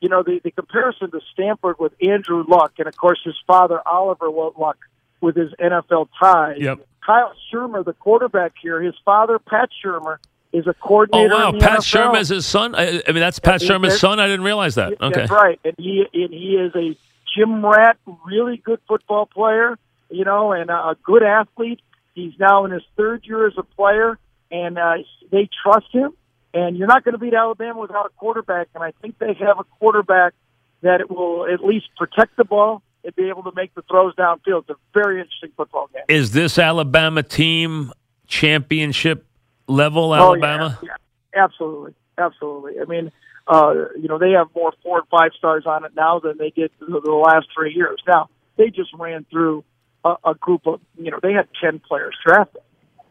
you 0.00 0.08
know, 0.08 0.22
the, 0.22 0.40
the 0.42 0.50
comparison 0.50 1.10
to 1.10 1.20
Stanford 1.32 1.76
with 1.78 1.92
Andrew 2.06 2.44
Luck, 2.46 2.74
and 2.78 2.86
of 2.86 2.96
course 2.96 3.20
his 3.24 3.36
father 3.46 3.80
Oliver 3.86 4.28
Luck 4.30 4.78
with 5.20 5.36
his 5.36 5.52
NFL 5.60 6.08
ties. 6.18 6.58
Yep. 6.60 6.86
Kyle 7.04 7.32
Shurmur, 7.52 7.84
the 7.84 7.92
quarterback 7.92 8.52
here, 8.60 8.82
his 8.82 8.94
father 9.04 9.38
Pat 9.38 9.70
Shurmur 9.84 10.18
is 10.52 10.66
a 10.66 10.74
coordinator. 10.74 11.34
Oh 11.34 11.52
wow, 11.52 11.58
Pat 11.58 11.80
NFL. 11.80 12.12
Shurmur 12.12 12.20
is 12.20 12.28
his 12.28 12.46
son. 12.46 12.74
I, 12.74 13.02
I 13.06 13.12
mean, 13.12 13.20
that's 13.20 13.38
Pat 13.38 13.62
he- 13.62 13.68
Shurmur's 13.68 14.00
son. 14.00 14.18
I 14.20 14.26
didn't 14.26 14.44
realize 14.44 14.74
that. 14.74 15.00
Okay, 15.00 15.20
That's 15.20 15.30
right. 15.30 15.60
And 15.64 15.74
he 15.78 16.04
and 16.12 16.32
he 16.32 16.56
is 16.56 16.74
a 16.74 16.96
gym 17.36 17.64
rat, 17.64 17.96
really 18.24 18.56
good 18.56 18.80
football 18.88 19.26
player, 19.26 19.78
you 20.10 20.24
know, 20.24 20.52
and 20.52 20.70
a 20.70 20.96
good 21.02 21.22
athlete. 21.22 21.80
He's 22.16 22.32
now 22.40 22.64
in 22.64 22.70
his 22.70 22.82
third 22.96 23.26
year 23.26 23.46
as 23.46 23.52
a 23.58 23.62
player, 23.62 24.18
and 24.50 24.78
uh, 24.78 24.94
they 25.30 25.50
trust 25.62 25.86
him. 25.92 26.14
And 26.54 26.78
you're 26.78 26.88
not 26.88 27.04
going 27.04 27.12
to 27.12 27.18
beat 27.18 27.34
Alabama 27.34 27.78
without 27.78 28.06
a 28.06 28.08
quarterback. 28.16 28.68
And 28.74 28.82
I 28.82 28.92
think 29.02 29.18
they 29.18 29.34
have 29.34 29.58
a 29.58 29.64
quarterback 29.78 30.32
that 30.80 31.10
will 31.10 31.46
at 31.46 31.62
least 31.62 31.88
protect 31.98 32.38
the 32.38 32.44
ball 32.44 32.82
and 33.04 33.14
be 33.14 33.28
able 33.28 33.42
to 33.42 33.52
make 33.54 33.74
the 33.74 33.82
throws 33.82 34.14
downfield. 34.14 34.62
It's 34.62 34.70
a 34.70 34.76
very 34.94 35.20
interesting 35.20 35.50
football 35.58 35.90
game. 35.92 36.04
is 36.08 36.30
this 36.32 36.58
Alabama 36.58 37.22
team 37.22 37.92
championship 38.26 39.26
level? 39.68 40.12
Oh, 40.12 40.32
Alabama. 40.32 40.78
yeah, 40.82 40.88
yeah, 41.34 41.44
absolutely, 41.44 41.94
absolutely. 42.16 42.80
I 42.80 42.86
mean, 42.86 43.12
uh, 43.46 43.74
you 44.00 44.08
know, 44.08 44.18
they 44.18 44.30
have 44.30 44.48
more 44.56 44.72
four 44.82 45.00
and 45.00 45.08
five 45.08 45.32
stars 45.36 45.66
on 45.66 45.84
it 45.84 45.92
now 45.94 46.20
than 46.20 46.38
they 46.38 46.48
did 46.48 46.70
the, 46.80 46.86
the 46.86 47.12
last 47.12 47.48
three 47.54 47.74
years. 47.74 48.00
Now 48.08 48.30
they 48.56 48.70
just 48.70 48.94
ran 48.94 49.26
through 49.30 49.64
a, 50.06 50.30
a 50.30 50.34
group 50.34 50.66
of, 50.66 50.80
you 50.98 51.10
know, 51.10 51.18
they 51.22 51.32
had 51.32 51.48
ten 51.60 51.80
players 51.80 52.14
drafted, 52.26 52.62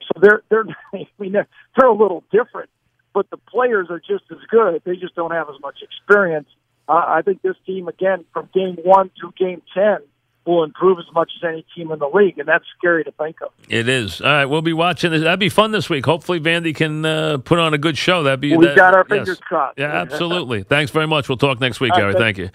so 0.01 0.19
they're 0.21 0.41
they're. 0.49 0.65
I 0.93 1.05
mean, 1.19 1.33
they're, 1.33 1.47
they're 1.77 1.89
a 1.89 1.95
little 1.95 2.23
different, 2.31 2.69
but 3.13 3.29
the 3.29 3.37
players 3.37 3.87
are 3.89 3.99
just 3.99 4.23
as 4.31 4.39
good. 4.49 4.81
They 4.85 4.95
just 4.95 5.15
don't 5.15 5.31
have 5.31 5.49
as 5.49 5.59
much 5.61 5.81
experience. 5.81 6.47
Uh, 6.87 7.03
I 7.07 7.21
think 7.23 7.41
this 7.41 7.55
team, 7.65 7.87
again, 7.87 8.25
from 8.31 8.49
game 8.53 8.77
one 8.83 9.09
through 9.19 9.33
game 9.37 9.61
ten, 9.73 9.97
will 10.45 10.63
improve 10.63 10.99
as 10.99 11.05
much 11.13 11.31
as 11.35 11.47
any 11.47 11.65
team 11.75 11.91
in 11.91 11.99
the 11.99 12.07
league, 12.07 12.37
and 12.37 12.47
that's 12.47 12.65
scary 12.77 13.03
to 13.03 13.11
think 13.13 13.37
of. 13.41 13.49
It 13.67 13.89
is. 13.89 14.21
All 14.21 14.27
right, 14.27 14.45
we'll 14.45 14.61
be 14.61 14.73
watching 14.73 15.11
this. 15.11 15.23
That'd 15.23 15.39
be 15.39 15.49
fun 15.49 15.71
this 15.71 15.89
week. 15.89 16.05
Hopefully, 16.05 16.39
Vandy 16.39 16.75
can 16.75 17.03
uh, 17.05 17.37
put 17.39 17.59
on 17.59 17.73
a 17.73 17.77
good 17.77 17.97
show. 17.97 18.23
That'd 18.23 18.39
be. 18.39 18.55
We've 18.55 18.69
that- 18.69 18.75
got 18.75 18.93
our 18.93 19.05
yes. 19.09 19.17
fingers 19.17 19.39
crossed. 19.39 19.79
Yeah, 19.79 19.87
absolutely. 19.87 20.63
Thanks 20.63 20.91
very 20.91 21.07
much. 21.07 21.27
We'll 21.27 21.37
talk 21.37 21.59
next 21.59 21.79
week, 21.79 21.93
All 21.93 21.99
Gary. 21.99 22.13
Thank- 22.13 22.37
you. 22.37 22.49